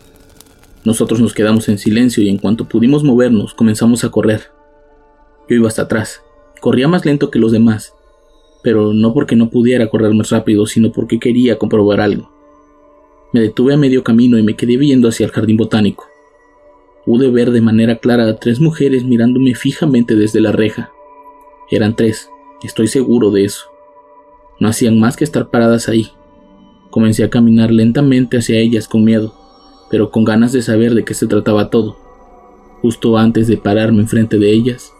Nosotros 0.84 1.20
nos 1.20 1.32
quedamos 1.32 1.68
en 1.68 1.78
silencio 1.78 2.22
y 2.22 2.28
en 2.28 2.38
cuanto 2.38 2.68
pudimos 2.68 3.04
movernos 3.04 3.54
comenzamos 3.54 4.04
a 4.04 4.10
correr. 4.10 4.50
Yo 5.48 5.56
iba 5.56 5.68
hasta 5.68 5.82
atrás. 5.82 6.22
Corría 6.60 6.88
más 6.88 7.04
lento 7.04 7.30
que 7.30 7.38
los 7.38 7.52
demás, 7.52 7.94
pero 8.62 8.92
no 8.92 9.12
porque 9.12 9.36
no 9.36 9.50
pudiera 9.50 9.88
correr 9.88 10.14
más 10.14 10.30
rápido, 10.30 10.66
sino 10.66 10.92
porque 10.92 11.18
quería 11.18 11.58
comprobar 11.58 12.00
algo. 12.00 12.30
Me 13.32 13.40
detuve 13.40 13.74
a 13.74 13.76
medio 13.76 14.04
camino 14.04 14.38
y 14.38 14.42
me 14.42 14.56
quedé 14.56 14.76
viendo 14.76 15.08
hacia 15.08 15.26
el 15.26 15.32
jardín 15.32 15.56
botánico. 15.56 16.06
Pude 17.04 17.30
ver 17.30 17.50
de 17.50 17.60
manera 17.60 17.98
clara 17.98 18.26
a 18.28 18.36
tres 18.36 18.60
mujeres 18.60 19.04
mirándome 19.04 19.54
fijamente 19.54 20.14
desde 20.14 20.40
la 20.40 20.52
reja. 20.52 20.90
Eran 21.70 21.96
tres, 21.96 22.30
estoy 22.62 22.88
seguro 22.88 23.30
de 23.30 23.44
eso. 23.44 23.66
No 24.60 24.68
hacían 24.68 24.98
más 25.00 25.16
que 25.16 25.24
estar 25.24 25.50
paradas 25.50 25.88
ahí. 25.88 26.12
Comencé 26.94 27.24
a 27.24 27.28
caminar 27.28 27.72
lentamente 27.72 28.38
hacia 28.38 28.60
ellas 28.60 28.86
con 28.86 29.02
miedo 29.02 29.34
pero 29.90 30.10
con 30.10 30.24
ganas 30.24 30.52
de 30.52 30.62
saber 30.62 30.94
de 30.94 31.04
qué 31.04 31.14
se 31.14 31.26
trataba 31.28 31.70
todo. 31.70 31.96
Justo 32.82 33.16
antes 33.16 33.46
de 33.46 33.56
pararme 33.56 34.00
enfrente 34.00 34.38
de 34.38 34.50
ellas, 34.50 34.92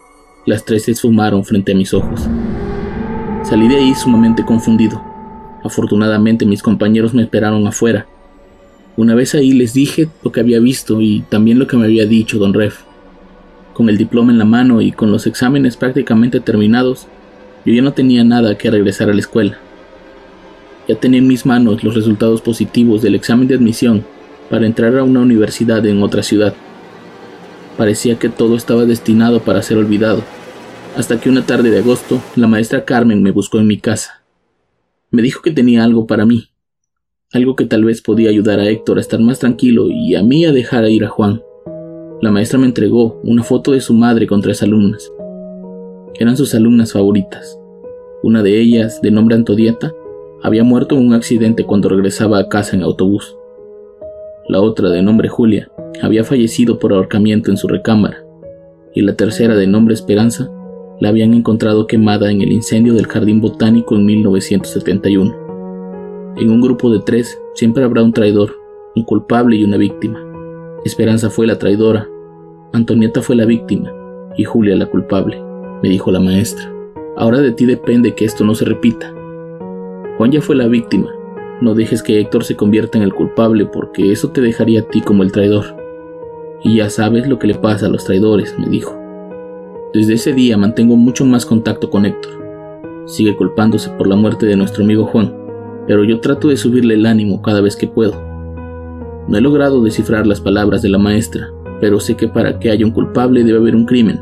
las 0.46 0.64
tres 0.64 0.85
se 0.85 0.92
esfumaron 0.92 1.44
frente 1.44 1.72
a 1.72 1.74
mis 1.74 1.92
ojos. 1.92 2.28
Salí 3.42 3.66
de 3.68 3.76
ahí 3.76 3.94
sumamente 3.94 4.44
confundido. 4.44 5.02
Afortunadamente 5.64 6.46
mis 6.46 6.62
compañeros 6.62 7.14
me 7.14 7.22
esperaron 7.22 7.66
afuera. 7.66 8.07
Una 8.96 9.14
vez 9.14 9.35
ahí 9.35 9.52
les 9.52 9.74
dije 9.74 10.09
lo 10.22 10.30
que 10.30 10.40
había 10.40 10.61
visto 10.61 11.00
y 11.00 11.24
también 11.28 11.59
lo 11.59 11.66
que 11.66 11.76
me 11.76 11.87
había 11.87 12.07
dicho 12.07 12.38
don 12.38 12.54
Ref. 12.54 12.83
Con 13.72 13.88
el 13.88 13.98
diploma 13.98 14.30
en 14.30 14.38
la 14.38 14.44
mano 14.44 14.80
y 14.80 14.92
con 14.92 15.11
los 15.11 15.26
exámenes 15.26 15.76
prácticamente 15.76 16.38
terminados, 16.38 17.09
yo 17.66 17.74
ya 17.74 17.83
no 17.83 17.94
tenía 17.94 18.22
nada 18.22 18.57
que 18.57 18.70
regresar 18.70 19.11
a 19.11 19.14
la 19.14 19.20
escuela. 19.20 19.59
Ya 20.88 20.97
tenía 20.97 21.18
en 21.18 21.29
mis 21.29 21.47
manos 21.47 21.83
los 21.83 21.94
resultados 21.94 22.40
positivos 22.40 23.03
del 23.03 23.14
examen 23.14 23.49
de 23.49 23.55
admisión 23.55 24.05
para 24.51 24.66
entrar 24.66 24.97
a 24.99 25.05
una 25.05 25.20
universidad 25.20 25.85
en 25.87 26.03
otra 26.03 26.23
ciudad. 26.23 26.55
Parecía 27.77 28.18
que 28.18 28.29
todo 28.29 28.57
estaba 28.57 28.85
destinado 28.85 29.40
para 29.40 29.62
ser 29.62 29.79
olvidado, 29.79 30.23
hasta 30.97 31.20
que 31.20 31.31
una 31.31 31.47
tarde 31.47 31.70
de 31.70 31.79
agosto 31.79 32.20
la 32.37 32.47
maestra 32.47 32.85
Carmen 32.85 33.23
me 33.23 33.31
buscó 33.31 33.59
en 33.59 33.66
mi 33.66 33.79
casa. 33.79 34.23
Me 35.11 35.23
dijo 35.23 35.42
que 35.42 35.51
tenía 35.51 35.85
algo 35.85 36.07
para 36.07 36.27
mí, 36.27 36.51
algo 37.33 37.57
que 37.57 37.64
tal 37.64 37.85
vez 37.85 38.01
podía 38.01 38.31
ayudar 38.31 38.61
a 38.61 38.68
Héctor 38.68 38.99
a 38.99 39.01
estar 39.01 39.20
más 39.20 39.38
tranquilo 39.38 39.88
y 39.88 40.14
a 40.14 40.23
mí 40.23 40.44
a 40.44 40.53
dejar 40.53 40.88
ir 40.88 41.05
a 41.05 41.09
Juan. 41.09 41.42
La 42.20 42.31
maestra 42.31 42.59
me 42.59 42.66
entregó 42.66 43.20
una 43.25 43.42
foto 43.42 43.73
de 43.73 43.81
su 43.81 43.92
madre 43.92 44.27
con 44.27 44.40
tres 44.40 44.62
alumnas. 44.62 45.11
Eran 46.14 46.37
sus 46.37 46.55
alumnas 46.55 46.92
favoritas. 46.92 47.59
Una 48.23 48.42
de 48.42 48.61
ellas, 48.61 49.03
de 49.03 49.11
nombre 49.11 49.35
Antodieta, 49.35 49.92
había 50.44 50.62
muerto 50.62 50.94
en 50.94 51.07
un 51.07 51.14
accidente 51.14 51.64
cuando 51.64 51.88
regresaba 51.88 52.38
a 52.38 52.48
casa 52.50 52.76
en 52.76 52.83
autobús. 52.83 53.35
La 54.46 54.61
otra, 54.61 54.90
de 54.90 55.00
nombre 55.00 55.30
Julia, 55.30 55.70
había 56.02 56.22
fallecido 56.22 56.78
por 56.78 56.92
ahorcamiento 56.92 57.50
en 57.50 57.57
su 57.57 57.66
recámara, 57.66 58.22
y 58.94 59.00
la 59.00 59.16
tercera, 59.16 59.57
de 59.57 59.66
nombre 59.66 59.94
Esperanza, 59.94 60.50
la 61.00 61.09
habían 61.09 61.33
encontrado 61.33 61.87
quemada 61.87 62.30
en 62.30 62.42
el 62.42 62.52
incendio 62.52 62.92
del 62.92 63.07
Jardín 63.07 63.40
Botánico 63.40 63.96
en 63.96 64.04
1971. 64.04 66.35
En 66.37 66.50
un 66.50 66.61
grupo 66.61 66.90
de 66.90 67.00
tres 67.00 67.40
siempre 67.54 67.83
habrá 67.83 68.02
un 68.02 68.12
traidor, 68.12 68.54
un 68.94 69.04
culpable 69.04 69.57
y 69.57 69.64
una 69.64 69.78
víctima. 69.78 70.22
Esperanza 70.85 71.30
fue 71.30 71.46
la 71.46 71.59
traidora, 71.59 72.07
Antonieta 72.74 73.22
fue 73.22 73.35
la 73.35 73.46
víctima 73.46 73.90
y 74.37 74.44
Julia 74.44 74.76
la 74.76 74.87
culpable, 74.87 75.42
me 75.83 75.88
dijo 75.88 76.12
la 76.12 76.20
maestra. 76.20 76.70
Ahora 77.16 77.40
de 77.40 77.52
ti 77.52 77.64
depende 77.64 78.14
que 78.14 78.26
esto 78.26 78.44
no 78.44 78.54
se 78.54 78.66
repita. 78.66 79.11
Juan 80.25 80.33
ya 80.33 80.41
fue 80.41 80.57
la 80.57 80.67
víctima 80.69 81.11
no 81.61 81.75
dejes 81.75 82.03
que 82.03 82.19
Héctor 82.19 82.45
se 82.45 82.57
convierta 82.57 82.99
en 82.99 83.05
el 83.05 83.13
culpable 83.13 83.67
porque 83.67 84.11
eso 84.11 84.31
te 84.31 84.41
dejaría 84.41 84.81
a 84.81 84.85
ti 84.85 85.03
como 85.03 85.23
el 85.23 85.31
traidor. 85.31 85.65
Y 86.63 86.77
ya 86.77 86.89
sabes 86.89 87.29
lo 87.29 87.39
que 87.39 87.47
le 87.47 87.55
pasa 87.55 87.87
a 87.87 87.89
los 87.91 88.05
traidores, 88.05 88.59
me 88.59 88.67
dijo. 88.67 88.99
Desde 89.93 90.15
ese 90.15 90.33
día 90.33 90.57
mantengo 90.57 90.97
mucho 90.97 91.25
más 91.25 91.47
contacto 91.47 91.91
con 91.91 92.07
Héctor. 92.07 92.33
Sigue 93.07 93.37
culpándose 93.37 93.91
por 93.91 94.07
la 94.07 94.17
muerte 94.17 94.47
de 94.47 94.57
nuestro 94.57 94.83
amigo 94.83 95.05
Juan, 95.05 95.33
pero 95.87 96.05
yo 96.05 96.21
trato 96.21 96.49
de 96.49 96.57
subirle 96.57 96.95
el 96.95 97.07
ánimo 97.07 97.41
cada 97.41 97.61
vez 97.61 97.77
que 97.77 97.87
puedo. 97.87 98.19
No 99.29 99.39
he 99.39 99.41
logrado 99.41 99.83
descifrar 99.83 100.27
las 100.27 100.41
palabras 100.41 100.83
de 100.83 100.89
la 100.89 100.99
maestra, 100.99 101.53
pero 101.81 102.01
sé 102.01 102.17
que 102.17 102.29
para 102.29 102.59
que 102.59 102.71
haya 102.71 102.87
un 102.87 102.93
culpable 102.93 103.45
debe 103.45 103.59
haber 103.59 103.77
un 103.77 103.85
crimen. 103.85 104.21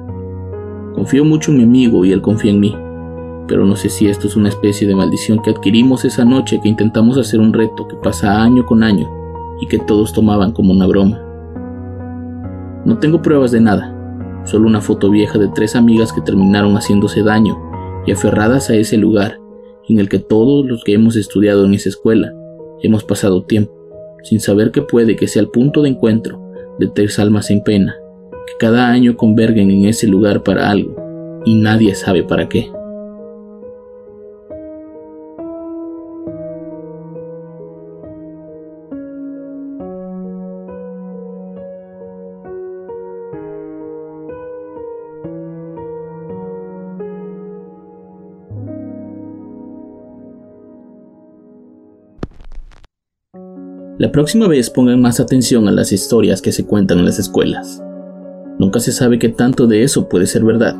Confío 0.94 1.24
mucho 1.24 1.50
en 1.50 1.58
mi 1.58 1.62
amigo 1.62 2.04
y 2.04 2.12
él 2.12 2.20
confía 2.20 2.50
en 2.50 2.60
mí 2.60 2.76
pero 3.48 3.64
no 3.64 3.76
sé 3.76 3.88
si 3.88 4.06
esto 4.06 4.26
es 4.26 4.36
una 4.36 4.48
especie 4.48 4.86
de 4.86 4.94
maldición 4.94 5.40
que 5.42 5.50
adquirimos 5.50 6.04
esa 6.04 6.24
noche 6.24 6.60
que 6.62 6.68
intentamos 6.68 7.18
hacer 7.18 7.40
un 7.40 7.52
reto 7.52 7.88
que 7.88 7.96
pasa 7.96 8.42
año 8.42 8.64
con 8.64 8.82
año 8.82 9.08
y 9.60 9.66
que 9.66 9.78
todos 9.78 10.12
tomaban 10.12 10.52
como 10.52 10.72
una 10.72 10.86
broma. 10.86 11.20
No 12.84 12.98
tengo 12.98 13.22
pruebas 13.22 13.52
de 13.52 13.60
nada, 13.60 14.42
solo 14.44 14.66
una 14.66 14.80
foto 14.80 15.10
vieja 15.10 15.38
de 15.38 15.48
tres 15.48 15.76
amigas 15.76 16.12
que 16.12 16.20
terminaron 16.20 16.74
haciéndose 16.74 17.22
daño 17.22 17.58
y 18.06 18.12
aferradas 18.12 18.70
a 18.70 18.74
ese 18.74 18.96
lugar 18.96 19.38
en 19.88 19.98
el 19.98 20.08
que 20.08 20.18
todos 20.18 20.66
los 20.66 20.82
que 20.84 20.94
hemos 20.94 21.16
estudiado 21.16 21.64
en 21.64 21.74
esa 21.74 21.88
escuela 21.88 22.32
hemos 22.82 23.04
pasado 23.04 23.44
tiempo, 23.44 23.72
sin 24.22 24.40
saber 24.40 24.70
que 24.70 24.82
puede 24.82 25.16
que 25.16 25.28
sea 25.28 25.42
el 25.42 25.48
punto 25.48 25.82
de 25.82 25.90
encuentro 25.90 26.40
de 26.78 26.88
tres 26.88 27.18
almas 27.18 27.50
en 27.50 27.62
pena, 27.62 27.96
que 28.46 28.52
cada 28.58 28.88
año 28.88 29.16
convergen 29.16 29.70
en 29.70 29.84
ese 29.84 30.06
lugar 30.06 30.42
para 30.42 30.70
algo, 30.70 30.96
y 31.44 31.54
nadie 31.56 31.94
sabe 31.94 32.22
para 32.24 32.48
qué. 32.48 32.70
La 54.02 54.10
próxima 54.10 54.48
vez 54.48 54.68
pongan 54.68 55.00
más 55.00 55.20
atención 55.20 55.68
a 55.68 55.70
las 55.70 55.92
historias 55.92 56.42
que 56.42 56.50
se 56.50 56.66
cuentan 56.66 56.98
en 56.98 57.04
las 57.04 57.20
escuelas. 57.20 57.80
Nunca 58.58 58.80
se 58.80 58.90
sabe 58.90 59.16
qué 59.16 59.28
tanto 59.28 59.68
de 59.68 59.84
eso 59.84 60.08
puede 60.08 60.26
ser 60.26 60.42
verdad. 60.42 60.74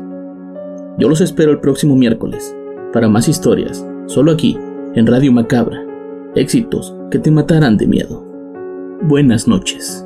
Yo 0.99 1.07
los 1.07 1.21
espero 1.21 1.51
el 1.51 1.61
próximo 1.61 1.95
miércoles 1.95 2.53
para 2.91 3.07
más 3.07 3.29
historias, 3.29 3.87
solo 4.07 4.33
aquí, 4.33 4.57
en 4.95 5.07
Radio 5.07 5.31
Macabra. 5.31 5.81
Éxitos 6.35 6.93
que 7.11 7.17
te 7.17 7.31
matarán 7.31 7.77
de 7.77 7.87
miedo. 7.87 8.27
Buenas 9.03 9.47
noches. 9.47 10.05